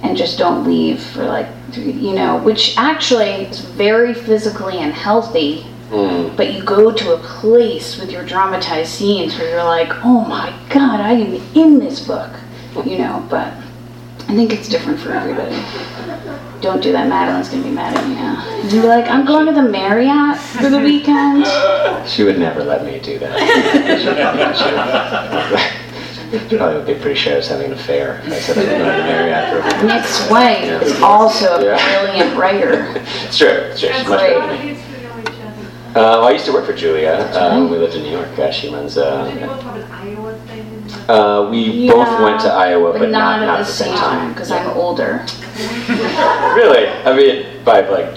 [0.04, 5.66] and just don't leave for like you know, which actually is very physically unhealthy.
[5.90, 6.36] Mm.
[6.38, 10.54] But you go to a place with your dramatized scenes where you're like, oh my
[10.70, 12.32] god, I am in this book,
[12.86, 13.26] you know.
[13.30, 13.54] But
[14.28, 15.56] I think it's different for everybody.
[16.62, 17.08] Don't do that.
[17.08, 18.46] Madeline's gonna be mad at me now.
[18.62, 21.48] And you're like, I'm going to the Marriott for the weekend.
[22.08, 23.40] She would never let me do that.
[26.32, 28.22] She probably would be pretty sure I was having an affair.
[28.26, 29.88] if I said I was going to marry after.
[29.88, 32.02] Nick's wife is also a Yeah.
[32.04, 32.94] brilliant writer.
[33.26, 33.48] It's true.
[33.48, 33.90] It's true.
[33.94, 34.38] She's much great.
[34.38, 34.82] better than me.
[35.90, 38.30] Uh, well, I used to work for Julia uh, when we lived in New York.
[38.38, 38.94] Uh, she runs.
[38.94, 40.60] Did Uh, both have Iowa thing?
[40.60, 41.10] in there?
[41.12, 44.70] uh, we both went to Iowa, but, not, not at the same time because I'm
[44.78, 45.26] older.
[46.56, 46.88] Really?
[46.88, 48.16] I mean, by like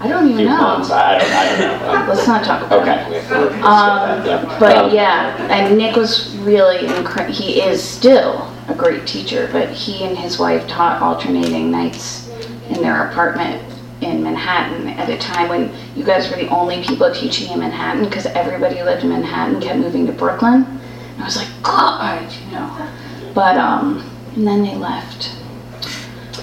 [0.00, 0.56] I don't even few know.
[0.58, 0.90] months.
[0.90, 1.30] I, I don't.
[1.32, 2.00] I don't know.
[2.02, 2.90] Um, Let's not talk about it.
[2.90, 3.04] okay.
[3.10, 4.56] we- we'll- we'll Um, that, yeah.
[4.60, 9.70] But Um, yeah, and Nick was really, incre- he is still a great teacher, but
[9.70, 12.30] he and his wife taught alternating nights
[12.70, 13.62] in their apartment
[14.00, 18.04] in Manhattan at a time when you guys were the only people teaching in Manhattan
[18.04, 20.62] because everybody who lived in Manhattan kept moving to Brooklyn.
[20.64, 22.88] And I was like, God, you know.
[23.34, 25.32] But, um, and then they left.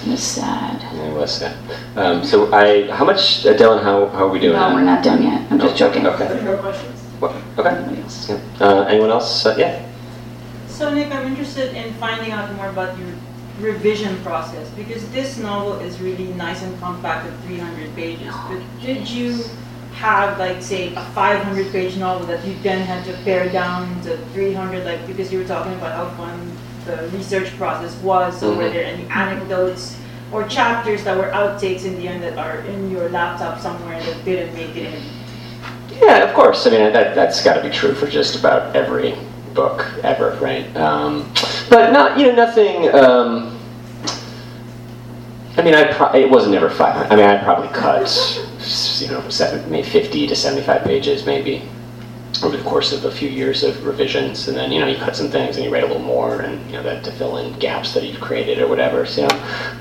[0.06, 0.94] It was sad.
[0.94, 1.56] It was sad.
[1.96, 3.82] Um, so I, how much, uh, Dylan?
[3.82, 4.52] How, how are we doing?
[4.54, 5.50] No, we're not done yet.
[5.50, 6.06] I'm just Okay, joking.
[6.06, 6.26] Okay.
[7.18, 7.74] What- Okay.
[7.74, 8.28] Nobody else.
[8.28, 8.38] Yeah.
[8.60, 9.44] Uh, anyone else?
[9.46, 9.82] Uh, yeah.
[10.68, 13.08] So Nick, I'm interested in finding out more about your
[13.58, 18.32] revision process because this novel is really nice and compact at 300 pages.
[18.48, 19.42] But did you
[19.94, 24.18] have like say a 500 page novel that you then had to pare down to
[24.34, 26.52] 300 like because you were talking about how fun
[26.86, 28.72] the research process was so were Mhm.
[28.72, 29.96] there any anecdotes
[30.32, 34.24] or chapters that were outtakes in the end that are in your laptop somewhere that
[34.24, 35.00] didn't make it in
[36.00, 36.66] Yeah, of course.
[36.66, 39.14] I mean, that, that's got to be true for just about every
[39.54, 40.66] book ever, right?
[40.76, 41.30] Um,
[41.70, 42.94] but not, you know, nothing.
[42.94, 43.56] Um,
[45.56, 47.10] I mean, I pro- it wasn't ever five.
[47.10, 48.04] I mean, I probably cut,
[48.98, 51.62] you know, seven, maybe fifty to seventy-five pages, maybe
[52.44, 55.16] over the course of a few years of revisions, and then you know you cut
[55.16, 57.58] some things and you write a little more, and you know that to fill in
[57.58, 59.06] gaps that you've created or whatever.
[59.06, 59.28] So,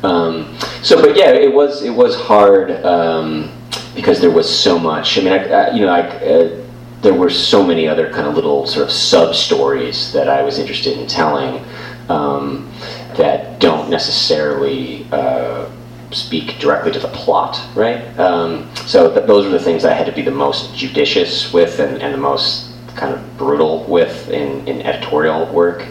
[0.03, 3.51] um, so but yeah, it was it was hard um,
[3.95, 5.17] because there was so much.
[5.17, 6.01] I mean, I, I, you know, I.
[6.01, 6.61] Uh,
[7.01, 10.57] there were so many other kind of little sort of sub stories that I was
[10.57, 11.63] interested in telling
[12.09, 12.71] um,
[13.15, 15.69] that don't necessarily uh,
[16.11, 18.17] speak directly to the plot, right?
[18.19, 21.79] Um, so th- those were the things I had to be the most judicious with
[21.79, 25.85] and, and the most kind of brutal with in, in editorial work.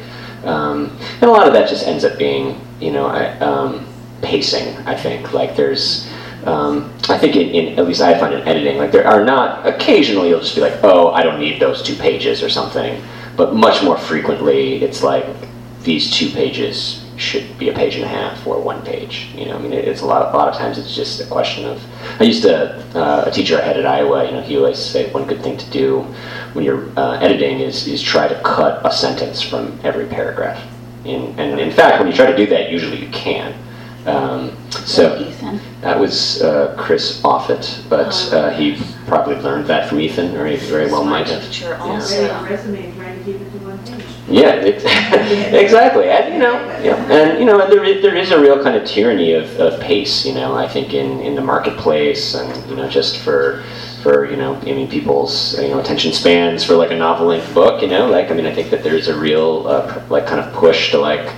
[0.45, 3.87] Um, and a lot of that just ends up being, you know, I, um,
[4.23, 4.77] pacing.
[4.87, 6.11] I think like there's.
[6.45, 9.67] Um, I think in, in at least I find in editing like there are not
[9.67, 13.03] occasionally you'll just be like oh I don't need those two pages or something,
[13.35, 15.25] but much more frequently it's like
[15.85, 19.29] these two pages should be a page and a half or one page.
[19.35, 20.23] You know, I mean, it's a lot.
[20.23, 21.83] Of, a lot of times it's just a question of.
[22.21, 24.25] I used to uh, a teacher I had at Iowa.
[24.25, 26.01] You know, he always say one good thing to do
[26.55, 30.62] when you're uh, editing is is try to cut a sentence from every paragraph.
[31.05, 33.55] In, and in fact, when you try to do that, usually you can.
[34.07, 35.61] Um, so Ethan.
[35.81, 40.57] that was uh, Chris Offutt, but uh, he probably learned that from Ethan, or he
[40.57, 41.43] very well might have.
[41.45, 42.29] Teacher also.
[42.45, 42.61] Great
[44.27, 46.09] Yeah, exactly.
[46.09, 48.75] And you know, yeah, and you know, and there is, there is a real kind
[48.75, 50.25] of tyranny of, of pace.
[50.25, 53.62] You know, I think in, in the marketplace, and you know, just for
[54.03, 57.53] for you know, I mean, people's you know attention spans for like a novel length
[57.53, 57.83] book.
[57.83, 60.55] You know, like I mean, I think that there's a real uh, like kind of
[60.55, 61.31] push to like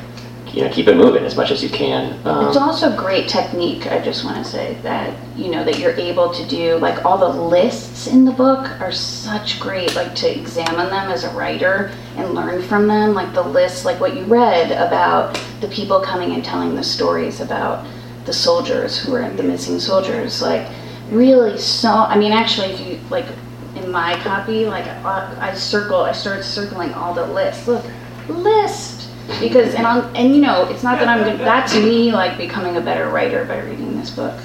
[0.56, 2.18] you know keep it moving as much as you can.
[2.26, 5.92] Um, It's also great technique, I just want to say, that, you know, that you're
[5.92, 10.40] able to do, like, all the lists in the book are such great, like, to
[10.40, 14.22] examine them as a writer and learn from them, like the lists, like what you
[14.24, 17.86] read about the people coming and telling the stories about
[18.24, 20.66] the soldiers who were the missing soldiers, like,
[21.10, 23.26] really so, I mean, actually, if you, like,
[23.74, 27.84] in my copy, like, I I circle, I started circling all the lists, look,
[28.26, 28.95] list!
[29.40, 32.76] Because and on and you know it's not that i'm gonna that's me like becoming
[32.76, 34.38] a better writer by reading this book.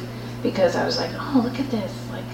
[0.43, 2.25] Because i was like oh look at this like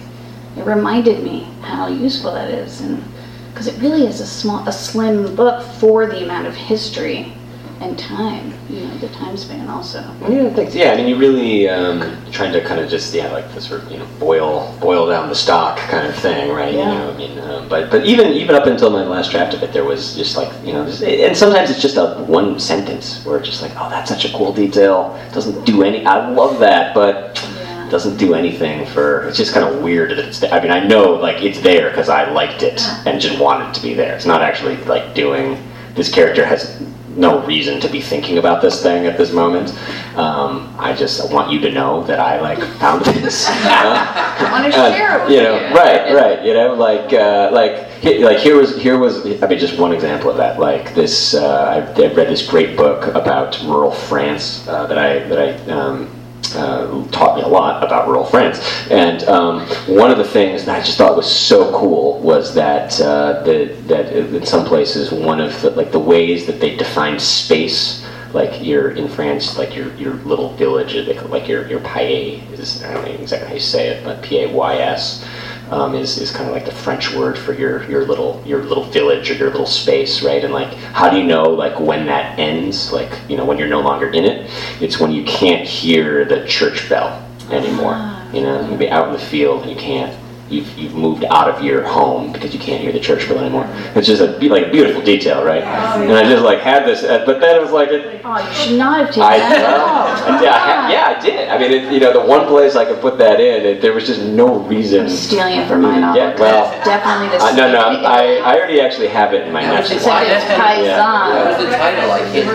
[0.55, 2.81] it reminded me how useful that is.
[2.81, 3.03] And
[3.51, 7.33] because it really is a small a slim book for the amount of history
[7.79, 9.99] and time you know the time span also
[10.29, 10.73] Yeah, thanks.
[10.75, 11.99] Yeah, I mean, you really um,
[12.31, 15.29] trying to kind of just yeah, like the sort of you know boil boil down
[15.29, 16.73] the stock kind of thing, right?
[16.73, 16.91] Yeah.
[16.91, 19.63] You know, I mean, um, but but even even up until my last draft of
[19.63, 23.23] it, there was just like you know, just, and sometimes it's just a one sentence
[23.25, 25.17] where it's just like, oh, that's such a cool detail.
[25.33, 26.05] Doesn't do any.
[26.05, 27.89] I love that, but Yeah.
[27.89, 29.27] doesn't do anything for.
[29.27, 30.39] It's just kind of weird that it's.
[30.39, 30.51] There.
[30.51, 33.73] I mean, I know like it's there because I liked it and just wanted it
[33.75, 34.15] to be there.
[34.15, 35.57] It's not actually like doing.
[35.95, 36.79] This character has
[37.17, 39.69] no reason to be thinking about this thing at this moment.
[40.17, 43.47] Um, I just want you to know that I like found this.
[43.49, 46.45] i want to Uh, share it with you you know, right, right.
[46.45, 49.25] You know, like, uh, like, like here was, here was.
[49.43, 50.59] I mean, just one example of that.
[50.59, 55.19] Like this, uh, I, I read this great book about rural France uh, that I
[55.27, 55.71] that I.
[55.71, 56.16] Um,
[56.57, 60.81] uh, taught me a lot about rural France, and um, one of the things that
[60.81, 65.39] I just thought was so cool was that uh, the, that in some places one
[65.39, 69.93] of the, like the ways that they define space like you're in France, like your
[69.95, 70.95] your little village,
[71.29, 74.43] like your your paye is I don't know exactly how you say it, but P
[74.43, 75.25] A Y S
[75.71, 78.85] um, is is kind of like the French word for your your little your little
[78.85, 80.43] village or your little space, right?
[80.43, 82.91] And like, how do you know like when that ends?
[82.91, 84.49] Like, you know, when you're no longer in it,
[84.81, 87.95] it's when you can't hear the church bell anymore.
[88.33, 90.15] You know, you can be out in the field and you can't.
[90.49, 93.67] You've, you've moved out of your home because you can't hear the church bell anymore.
[93.95, 95.61] It's just a be- like beautiful detail, right?
[95.61, 98.53] And I just like had this, uh, but then it was like it, oh you
[98.53, 101.49] should not have taken I, that out I did, I ha- yeah, I did.
[101.49, 103.91] I mean, it, you know, the one place I could put that in, it, there
[103.91, 105.01] was just no reason.
[105.01, 108.37] I'm stealing it for my novel Yeah, well, definitely the Uh, no, no, I'm, I,
[108.37, 110.23] I already actually have it in my next Except one.
[110.23, 110.57] it's Yeah.
[110.57, 111.33] Kaizen.
[111.35, 112.11] What was the title?
[112.11, 112.47] I can't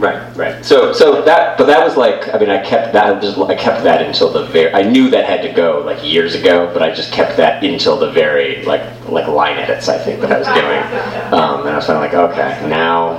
[0.00, 0.64] Right, right.
[0.64, 3.54] So, so that, but that was like, I mean, I kept that, I just, I
[3.54, 6.82] kept that until the very, I knew that had to go like years ago, but
[6.82, 8.80] I just kept that until the very, like,
[9.10, 11.34] like line edits, I think, that I was doing.
[11.34, 13.18] Um, and I was kind of like, okay, now,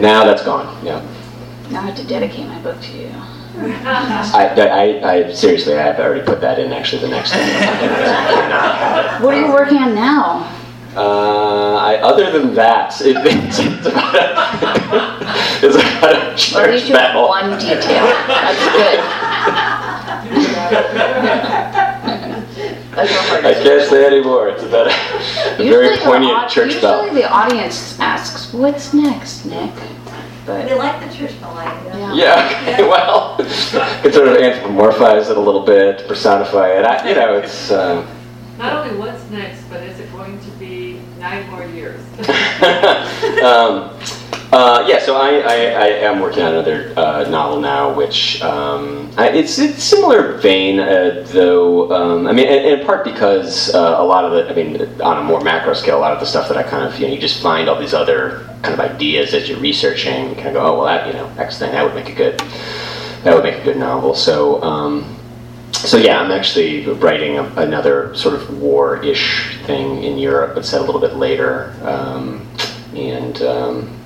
[0.00, 1.00] now that's gone, yeah.
[1.70, 3.12] Now I have to dedicate my book to you.
[3.56, 7.42] I, I, I, seriously, I have already put that in, actually, the next one.
[7.42, 9.24] I cannot have it.
[9.24, 10.50] What are you working on now?
[10.96, 14.26] Uh, I, other than that, it, it's, it's about a,
[15.66, 17.28] it's about a Well, at church least you have bell.
[17.28, 18.06] one detail.
[18.28, 19.00] That's good.
[22.94, 24.48] That's I can't say anymore.
[24.50, 24.90] It's about a,
[25.60, 27.02] a very poignant au- church bell.
[27.04, 29.72] Usually the audience asks, "What's next, Nick?"
[30.46, 31.92] But We like the church bell idea.
[31.96, 32.14] yeah.
[32.14, 36.84] Yeah, okay, well, can sort of anthropomorphize it a little bit, personify it.
[36.84, 37.70] I, you know, it's.
[37.72, 38.06] Um,
[38.58, 40.83] Not only what's next, but is it going to be
[41.24, 42.00] nine more years?
[43.42, 43.90] um,
[44.52, 49.10] uh, yeah, so I, I, I am working on another uh, novel now, which um,
[49.16, 51.90] I, it's it's similar vein, uh, though.
[51.92, 55.18] Um, I mean, and, in part because uh, a lot of the, I mean, on
[55.18, 57.14] a more macro scale, a lot of the stuff that I kind of, you know,
[57.14, 60.28] you just find all these other kind of ideas as you're researching.
[60.28, 62.14] You kind of go, oh well, that you know, X thing that would make a
[62.14, 62.38] good,
[63.24, 64.14] that would make a good novel.
[64.14, 64.62] So.
[64.62, 65.16] Um,
[65.74, 70.80] so yeah, I'm actually writing a, another sort of war-ish thing in Europe, but set
[70.80, 72.46] a little bit later, um,
[72.94, 74.00] and um,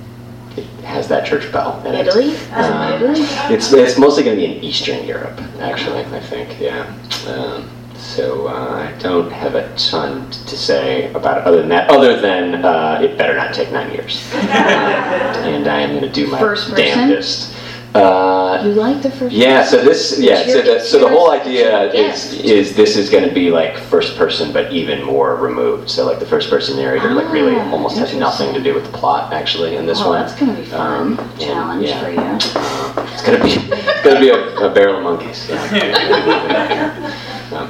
[0.57, 2.07] it has that church bell in it.
[2.07, 2.35] Italy?
[2.51, 3.21] Um, Italy?
[3.53, 6.03] It's it's mostly going to be in Eastern Europe, actually.
[6.05, 6.91] I think, yeah.
[7.27, 11.89] Um, so uh, I don't have a ton to say about it other than that.
[11.89, 16.27] Other than uh, it better not take nine years, and I am going to do
[16.27, 17.53] my First damnedest.
[17.95, 19.33] Uh, You like the first?
[19.33, 23.27] yeah, so this, yeah, so the, so the whole idea is, is this is going
[23.27, 25.89] to be like first person, but even more removed.
[25.89, 28.85] So like the first person narrator, like really Ah, almost has nothing to do with
[28.91, 30.21] the plot actually in this Oh, one.
[30.21, 31.01] that's gonna be fun.
[31.13, 32.03] Um, and, Challenge yeah.
[32.03, 32.19] for you.
[32.19, 35.49] Uh, it's gonna be it's gonna be a, a barrel of monkeys.
[35.49, 37.15] Yeah.
[37.51, 37.69] Um,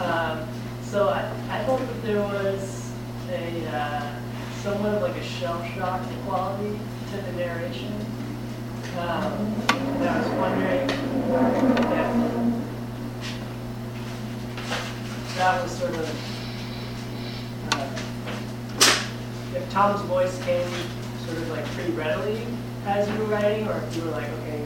[0.00, 0.48] Um,
[0.82, 2.90] so I, I thought that there was
[3.30, 4.16] a uh,
[4.62, 6.76] somewhat of like a shell shock quality
[7.12, 7.94] to the narration.
[8.96, 10.98] And I was wondering if
[15.36, 16.06] that was sort of
[17.74, 20.68] uh, if Tom's voice came
[21.26, 22.46] sort of like pretty readily
[22.86, 24.64] as you were writing, or if you were like, okay,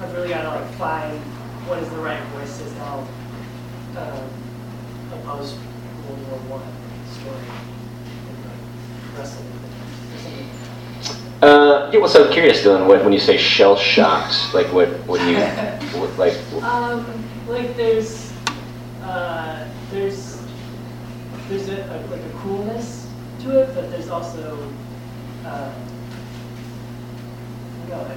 [0.00, 1.18] I've really got to like find
[1.68, 3.06] what is the right voice to tell
[3.98, 4.30] um,
[5.12, 5.56] a post
[6.08, 6.72] World War One
[7.12, 7.36] story,
[8.28, 8.62] and like
[9.18, 10.59] with it or something.
[11.42, 12.86] Uh, yeah, well, so I'm curious, Dylan.
[12.86, 14.88] What, when you say shell shocked, like what?
[15.06, 15.38] What do you
[15.98, 16.34] what, like?
[16.62, 18.32] Um, like there's,
[19.02, 20.40] uh, there's,
[21.48, 23.08] there's a, a, like a coolness
[23.40, 24.58] to it, but there's also,
[25.46, 25.72] uh,
[27.84, 28.10] you know,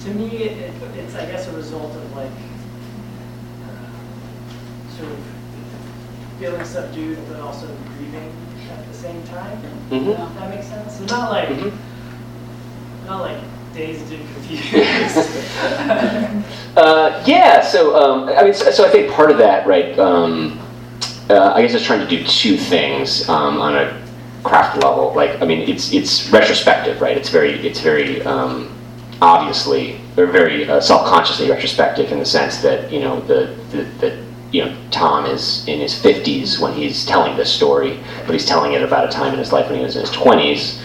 [0.00, 2.30] to me, it, it, it's I guess a result of like,
[3.66, 5.18] uh, sort of
[6.38, 7.66] feeling subdued, but also
[7.98, 8.32] grieving
[8.70, 9.58] at the same time.
[9.90, 10.12] Mhm.
[10.12, 10.96] If that makes sense.
[10.96, 11.72] So not like, Mhm.
[13.18, 13.40] Like
[13.74, 14.76] dazed and confused.
[16.76, 19.98] Uh, yeah, so um, I mean, so, so I think part of that, right?
[19.98, 20.58] Um,
[21.28, 24.00] uh, I guess it's trying to do two things um, on a
[24.44, 25.12] craft level.
[25.12, 27.16] Like, I mean, it's it's retrospective, right?
[27.16, 28.72] It's very it's very um,
[29.20, 34.24] obviously or very uh, self-consciously retrospective in the sense that you know the, the the
[34.52, 38.72] you know Tom is in his 50s when he's telling this story, but he's telling
[38.72, 40.80] it about a time in his life when he was in his 20s.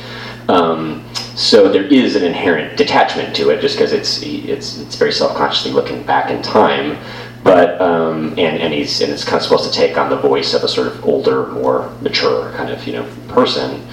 [0.47, 1.03] Um,
[1.35, 5.71] so there is an inherent detachment to it, just because it's it's it's very self-consciously
[5.71, 6.97] looking back in time.
[7.43, 10.53] But um, and and he's and it's kind of supposed to take on the voice
[10.53, 13.85] of a sort of older, more mature kind of you know person,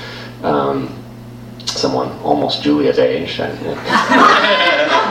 [0.43, 0.95] um,
[1.67, 3.41] someone almost Julia's age.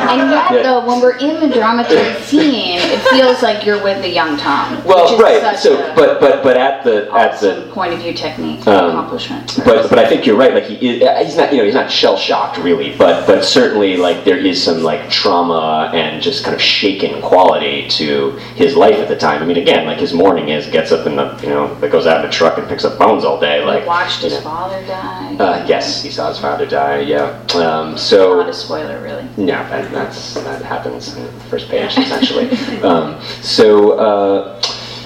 [0.09, 0.61] And yet, Yeah.
[0.63, 4.75] though, when we're in the dramatized scene, it feels like you're with the young Tom.
[4.77, 5.57] which well, is right.
[5.59, 9.59] So, but but but at the at the point of view technique Um, accomplishment.
[9.65, 10.53] But but I think you're right.
[10.53, 13.97] Like he is, he's not you know he's not shell shocked really, but but certainly
[13.97, 18.95] like there is some like trauma and just kind of shaken quality to his life
[18.95, 19.41] at the time.
[19.41, 22.07] I mean, again, like his morning is gets up in the you know that goes
[22.07, 23.59] out in the truck and picks up bones all day.
[23.59, 24.41] He Like watched his know.
[24.41, 25.35] father die.
[25.39, 26.99] Uh, yes, he saw his father die.
[27.01, 27.39] Yeah.
[27.55, 29.25] Um, Not a spoiler, really.
[29.37, 32.49] yeah, that, that's that happens in the first page essentially.
[32.83, 34.61] um, so uh,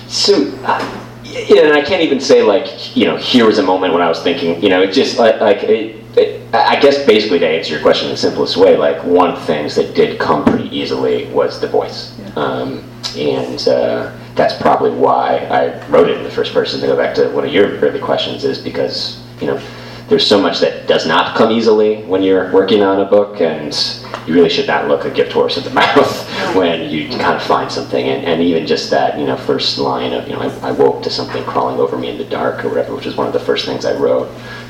[0.07, 0.51] so.
[0.63, 4.01] Uh, yeah, and I can't even say like you know here was a moment when
[4.01, 7.47] I was thinking you know it just like like it, it, I guess basically to
[7.47, 10.45] answer your question in the simplest way like one of the things that did come
[10.45, 16.23] pretty easily was the voice um, and uh, that's probably why I wrote it in
[16.23, 19.47] the first person to go back to one of your early questions is because you
[19.47, 19.61] know
[20.07, 23.73] there's so much that does not come easily when you're working on a book and
[24.27, 27.43] you really should not look a gift horse in the mouth when you kind of
[27.43, 28.07] find something.
[28.07, 31.01] And, and even just that you know first line of you know I, I woke
[31.03, 33.39] to something crawling over me in the dark or whatever which is one of the
[33.39, 34.29] first things I wrote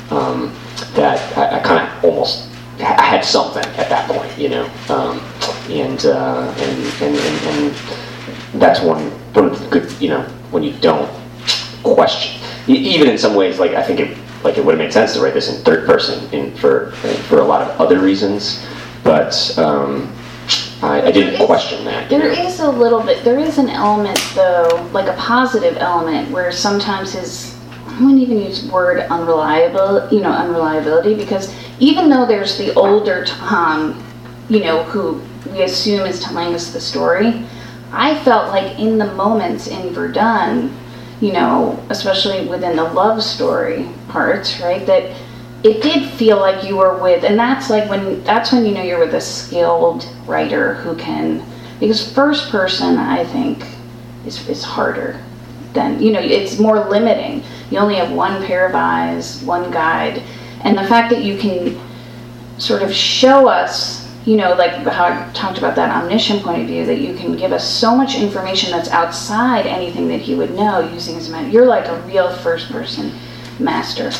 [0.09, 0.55] um,
[0.93, 2.49] that I, I kind of almost
[2.79, 4.70] I had something at that point you know?
[4.89, 5.20] Um,
[5.70, 7.75] and, uh, and, and, and
[8.53, 10.21] and that's one one of the good you know
[10.51, 11.09] when you don't
[11.83, 15.13] question even in some ways like I think it like it would have made sense
[15.13, 16.92] to write this in third person in for
[17.28, 18.66] for a lot of other reasons
[19.04, 20.09] but um,
[20.82, 22.42] I, I didn't It's- question that There know.
[22.47, 27.13] is a little bit, there is an element though, like a positive element where sometimes
[27.13, 27.55] his,
[27.88, 33.26] I wouldn't even use word unreliable, you know, unreliability, because even though there's the older
[33.26, 34.04] Tom,
[34.50, 37.46] you know, who we assume is telling us the story,
[37.92, 40.76] I felt like in the moments in Verdun,
[41.22, 45.13] you know, especially within the love story parts, right, that
[45.66, 48.83] it did feel like you were with and that's like when that's when you know
[48.83, 51.43] you're with a skilled writer who can
[51.79, 53.66] because first person i think
[54.28, 55.20] is, is harder
[55.74, 60.21] than you know it's more limiting you only have one pair of eyes one guide
[60.62, 61.75] and the fact that you can
[62.59, 66.67] sort of show us you know, like how I talked about that omniscient point of
[66.67, 70.50] view, that you can give us so much information that's outside anything that he would
[70.55, 71.54] know using his mind.
[71.54, 73.12] You're like a real first person
[73.59, 74.11] master,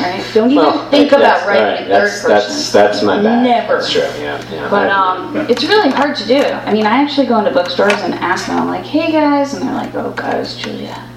[0.00, 0.24] right?
[0.34, 2.30] Don't even Well, think about writing in third that's, person.
[2.30, 3.42] That's, that's my bad.
[3.44, 3.74] Never.
[3.74, 4.68] That's true, yeah, yeah.
[4.70, 6.40] But I- um, it's really hard to do.
[6.42, 9.62] I mean, I actually go into bookstores and ask them, I'm like, hey guys, and
[9.66, 11.08] they're like, oh guys, Julia,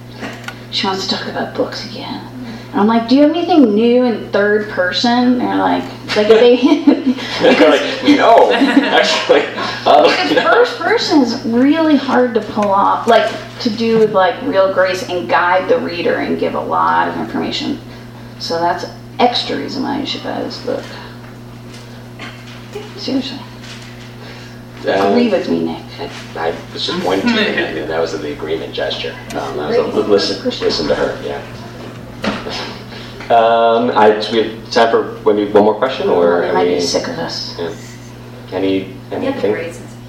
[0.72, 2.28] she wants to talk about books again.
[2.72, 5.12] And I'm like, do you have anything new in third person?
[5.12, 5.84] And they're like,
[6.16, 6.56] like they,
[7.42, 9.42] They're because, like, no, actually.
[9.86, 10.42] Uh, because no.
[10.44, 13.30] first person is really hard to pull off, like
[13.60, 17.18] to do with like real grace and guide the reader and give a lot of
[17.18, 17.78] information.
[18.40, 18.86] So that's
[19.20, 20.84] extra reason why you should buy this book.
[22.96, 23.38] Seriously,
[24.88, 25.84] Uh, agree with me, Nick.
[26.38, 27.66] I was just pointing to you.
[27.66, 29.14] I mean, that was the agreement gesture.
[29.34, 31.22] Um, I was a, listen, listen to her.
[31.24, 31.44] Yeah.
[33.32, 36.76] Um, I, do we have time for maybe one more question, or They might any,
[36.76, 37.58] be sick of us.
[37.58, 37.74] yeah.
[38.52, 39.52] any You have a anything?
[39.54, 40.00] great sense of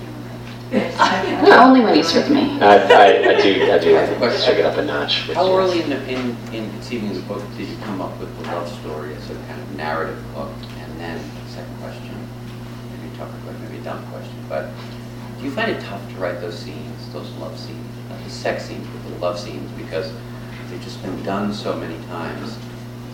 [1.31, 1.55] humor.
[1.55, 2.59] Only when he's with me.
[2.61, 3.71] I, I, I do.
[3.73, 3.97] I do.
[3.97, 4.43] I have a question.
[4.45, 5.29] Check it up a notch.
[5.29, 8.19] which How is- early in, the, in, in conceiving the book did you come up
[8.19, 10.51] with the love story as a kind of narrative book?
[10.81, 12.17] And then, second question,
[12.91, 14.69] maybe tough, like maybe a dumb question, but
[15.39, 18.65] do you find it tough to write those scenes, those love scenes, not the sex
[18.67, 20.13] scenes, but the love scenes, because
[20.71, 22.57] they've just been done so many times?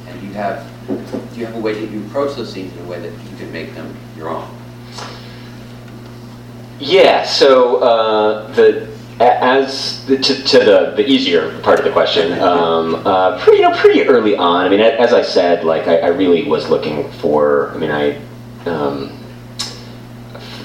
[0.09, 2.89] And you have, do you have a way that you approach those scenes in a
[2.89, 4.49] way that you can make them your own?
[6.81, 8.89] Yeah, so uh, the
[9.21, 13.77] as to, to the, the easier part of the question, um, uh, pretty, you know,
[13.77, 14.65] pretty early on.
[14.65, 17.73] I mean, as I said, like I, I really was looking for.
[17.73, 18.21] I mean, I
[18.67, 19.19] um,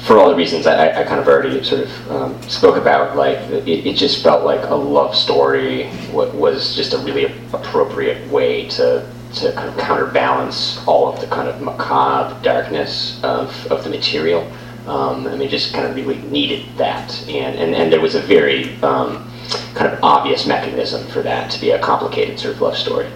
[0.03, 3.15] for all the reasons I, I kind of already sort of um, spoke about.
[3.15, 8.30] Like it, it just felt like a love story wa- was just a really appropriate
[8.30, 13.84] way to to kind of counterbalance all of the kind of macabre darkness of, of
[13.84, 14.42] the material.
[14.88, 18.22] Um, I mean, just kind of really needed that, and and, and there was a
[18.22, 19.32] very um,
[19.76, 23.10] kind of obvious mechanism for that to be a complicated sort of love story.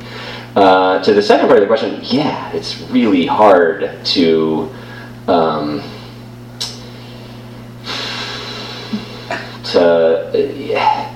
[0.56, 4.74] Uh, to the second part of the question, yeah, it's really hard to.
[5.28, 5.84] Um,
[9.66, 11.14] to uh, yeah,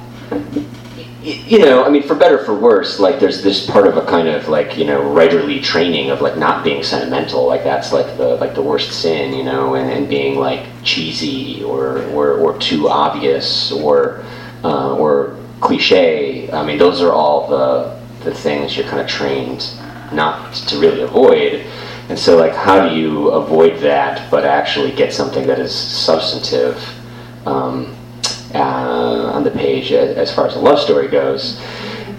[1.23, 4.06] you know, I mean, for better or for worse, like there's this part of a
[4.06, 8.18] kind of like you know writerly training of like not being sentimental, like that's like
[8.18, 12.57] the like the worst sin, you know, and, and being like cheesy or or, or
[12.57, 14.23] too obvious or
[14.64, 16.52] uh, or cliche.
[16.52, 19.73] I mean, those are all the the things you're kind of trained
[20.11, 21.65] not to really avoid.
[22.10, 26.84] And so, like, how do you avoid that, but actually get something that is substantive?
[27.48, 27.95] Um,
[28.53, 31.60] uh, on the page as, far as a love story goes.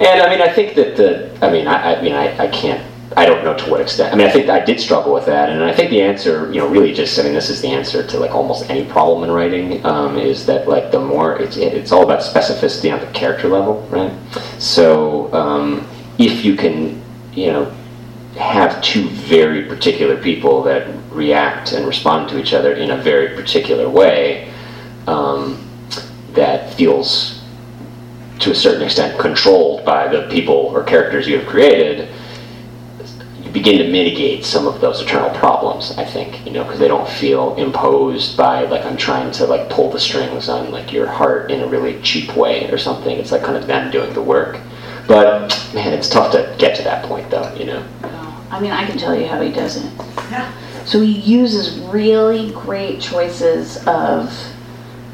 [0.01, 2.85] And I mean, I think that the, I mean, I, I mean, I, I can't,
[3.17, 4.13] I don't know to what extent.
[4.13, 6.61] I mean, I think I did struggle with that, and I think the answer, you
[6.61, 9.31] know, really just, I mean, this is the answer to like almost any problem in
[9.31, 13.49] writing, um, is that like the more it's, it's all about specificity on the character
[13.49, 14.13] level, right?
[14.59, 15.87] So um,
[16.19, 17.03] if you can,
[17.35, 17.75] you know,
[18.39, 23.37] have two very particular people that react and respond to each other in a very
[23.37, 24.51] particular way,
[25.07, 25.62] um,
[26.35, 27.43] that feels
[28.41, 32.09] to a certain extent controlled by the people or characters you have created,
[33.43, 36.89] you begin to mitigate some of those eternal problems, I think, you know, because they
[36.89, 41.07] don't feel imposed by like I'm trying to like pull the strings on like your
[41.07, 43.17] heart in a really cheap way or something.
[43.17, 44.59] It's like kind of them doing the work.
[45.07, 47.87] But man, it's tough to get to that point though, you know.
[48.03, 49.93] No, I mean, I can tell you how he does it.
[50.31, 50.53] Yeah.
[50.85, 54.33] So he uses really great choices of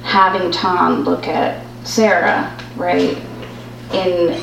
[0.09, 3.19] having Tom look at Sarah, right?
[3.93, 4.41] In,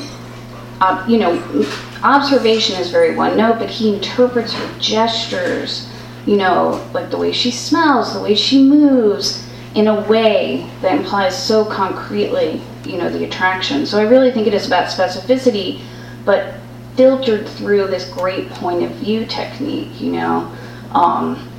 [0.80, 1.66] uh, you know,
[2.04, 5.90] observation is very one note, but he interprets her gestures,
[6.24, 9.44] you know, like the way she smells, the way she moves,
[9.74, 13.84] in a way that implies so concretely, you know, the attraction.
[13.86, 15.80] So I really think it is about specificity,
[16.24, 16.54] but
[16.94, 20.50] filtered through this great point of view technique, you know.
[20.92, 21.50] Um,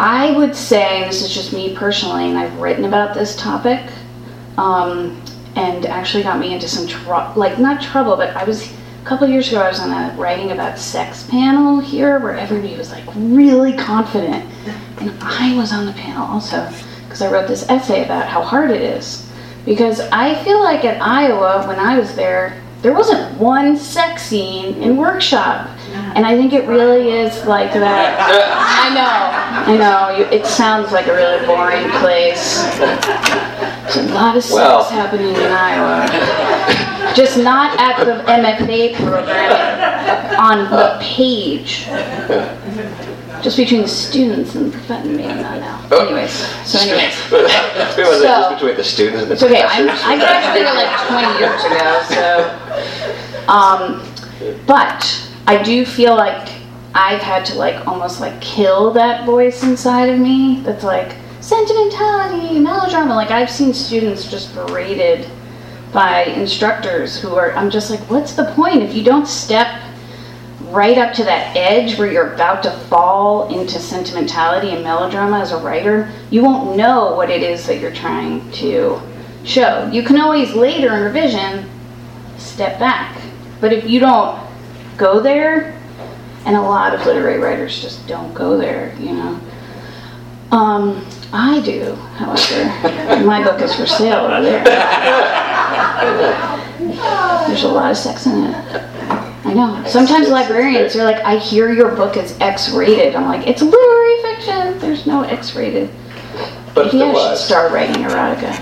[0.00, 3.84] I would say, this is just me personally, and I've written about this topic,
[4.56, 5.20] um,
[5.56, 9.28] and actually got me into some trouble, like not trouble, but I was, a couple
[9.28, 13.04] years ago, I was on a writing about sex panel here where everybody was like
[13.14, 14.50] really confident.
[15.00, 16.66] And I was on the panel also,
[17.04, 19.30] because I wrote this essay about how hard it is.
[19.66, 24.82] Because I feel like at Iowa, when I was there, there wasn't one sex scene
[24.82, 25.68] in workshop.
[25.92, 28.18] And I think it really is like that.
[28.90, 30.16] I know, I know.
[30.18, 32.62] You, it sounds like a really boring place.
[33.94, 34.84] There's a lot of Well.
[34.84, 37.14] happening in Iowa.
[37.14, 41.86] just not at the MFA program on the page.
[43.42, 45.88] Just between the students and the professors, maybe not now.
[45.98, 46.30] Anyways,
[46.68, 47.14] so anyways.
[47.32, 49.62] Wait, was So- just between the students and the It's okay.
[49.62, 49.88] I'm.
[49.88, 53.48] I graduated like 20 years ago, so.
[53.48, 54.02] Um,
[54.66, 56.48] but I do feel like
[56.94, 60.60] I've had to like almost like kill that voice inside of me.
[60.62, 63.14] That's like sentimentality, melodrama.
[63.14, 65.28] Like I've seen students just berated
[65.92, 67.52] by instructors who are.
[67.52, 69.82] I'm just like, what's the point if you don't step
[70.64, 75.52] right up to that edge where you're about to fall into sentimentality and melodrama as
[75.52, 79.00] a writer, you won't know what it is that you're trying to
[79.44, 79.88] show.
[79.92, 81.68] You can always later in revision
[82.38, 83.20] step back.
[83.60, 84.38] But if you don't
[85.00, 85.76] go there,
[86.44, 89.40] and a lot of literary writers just don't go there, you know.
[90.52, 93.24] Um, I do, however.
[93.24, 94.62] My book is for sale over there.
[97.48, 98.54] There's a lot of sex in it.
[99.44, 99.82] I know.
[99.86, 103.16] Sometimes librarians are like, I hear your book is X rated.
[103.16, 104.78] I'm like, it's literary fiction.
[104.80, 105.88] There's no X rated.
[106.74, 108.60] But Maybe I should start writing erotica.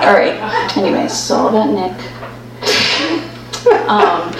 [0.00, 0.76] All right.
[0.76, 3.29] Anyways, it's all about Nick.
[3.88, 4.30] Um,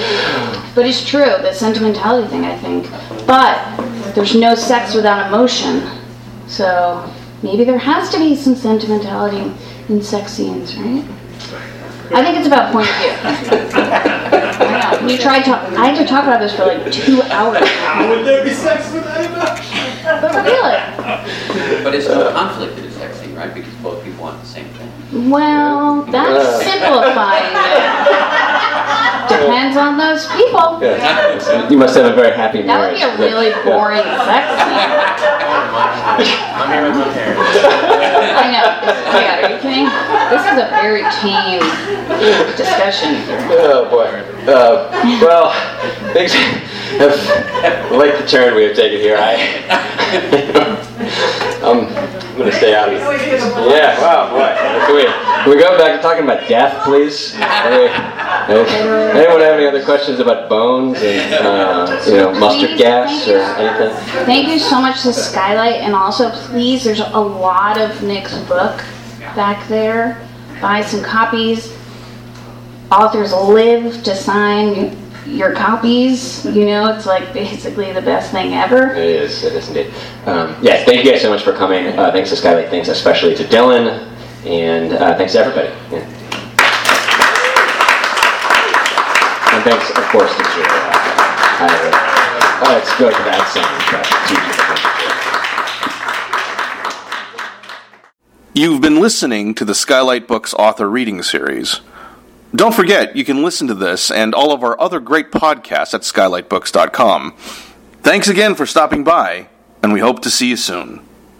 [0.75, 2.89] but it's true, the sentimentality thing, I think.
[3.27, 3.59] But
[4.15, 5.83] there's no sex without emotion.
[6.47, 7.13] So
[7.43, 9.53] maybe there has to be some sentimentality
[9.89, 11.05] in sex scenes, right?
[12.13, 13.11] I think it's about point of view.
[14.63, 15.07] I.
[15.09, 17.61] You tried to, I had to talk about this for like two hours.
[18.09, 19.79] Would there be sex without emotion?
[20.03, 23.55] But really, But it's no conflict in a sex scene, right?
[23.55, 25.31] Because both people want the same thing.
[25.31, 28.00] well, that's simplifying it.
[29.31, 30.79] Depends on those people.
[30.83, 31.69] Yeah.
[31.71, 33.19] You must have a very happy That would marriage.
[33.19, 34.91] be a really boring sex scene.
[36.59, 37.41] I'm here with my parents.
[37.41, 38.67] I know.
[39.21, 39.87] Yeah, are you kidding?
[40.31, 41.63] This is a very tame
[42.57, 43.15] discussion.
[43.63, 44.11] Oh boy.
[44.51, 44.91] Uh,
[45.23, 45.53] well,
[46.13, 49.17] things have, like the turn we have taken here.
[49.17, 49.37] I,
[51.63, 51.87] I'm
[52.37, 52.89] gonna stay out.
[52.89, 53.01] of
[53.71, 54.01] Yeah.
[54.01, 54.31] Wow.
[54.31, 54.87] Boy.
[54.87, 57.35] Can we can we go back to talking about death, please?
[57.37, 57.89] Any-
[58.51, 64.25] anyone have any other questions about bones and uh, you know mustard gas or anything?
[64.25, 68.79] Thank you so much to Skylight, and also please, there's a lot of Nick's book
[69.37, 70.21] back there.
[70.61, 71.77] Buy some copies.
[72.91, 76.45] Authors live to sign your copies.
[76.45, 78.93] You know, it's like basically the best thing ever.
[78.95, 79.45] It is.
[79.45, 79.93] It is indeed.
[80.27, 80.85] Um, yeah.
[80.85, 81.87] Thank you guys so much for coming.
[81.87, 82.69] Uh, thanks to Skylight.
[82.69, 84.09] Thanks especially to Dylan,
[84.45, 85.69] and uh, thanks to everybody.
[85.91, 86.05] Yeah.
[89.53, 90.69] And thanks, of course, to Julia.
[91.63, 92.01] I,
[92.63, 94.35] uh, it's good without saying, but to.
[98.53, 101.81] You've been listening to the Skylight Books author reading series.
[102.55, 106.03] Don't forget, you can listen to this and all of our other great podcasts at
[106.03, 107.37] skylightbooks.com.
[108.03, 109.49] Thanks again for stopping by,
[109.83, 111.07] and we hope to see you soon.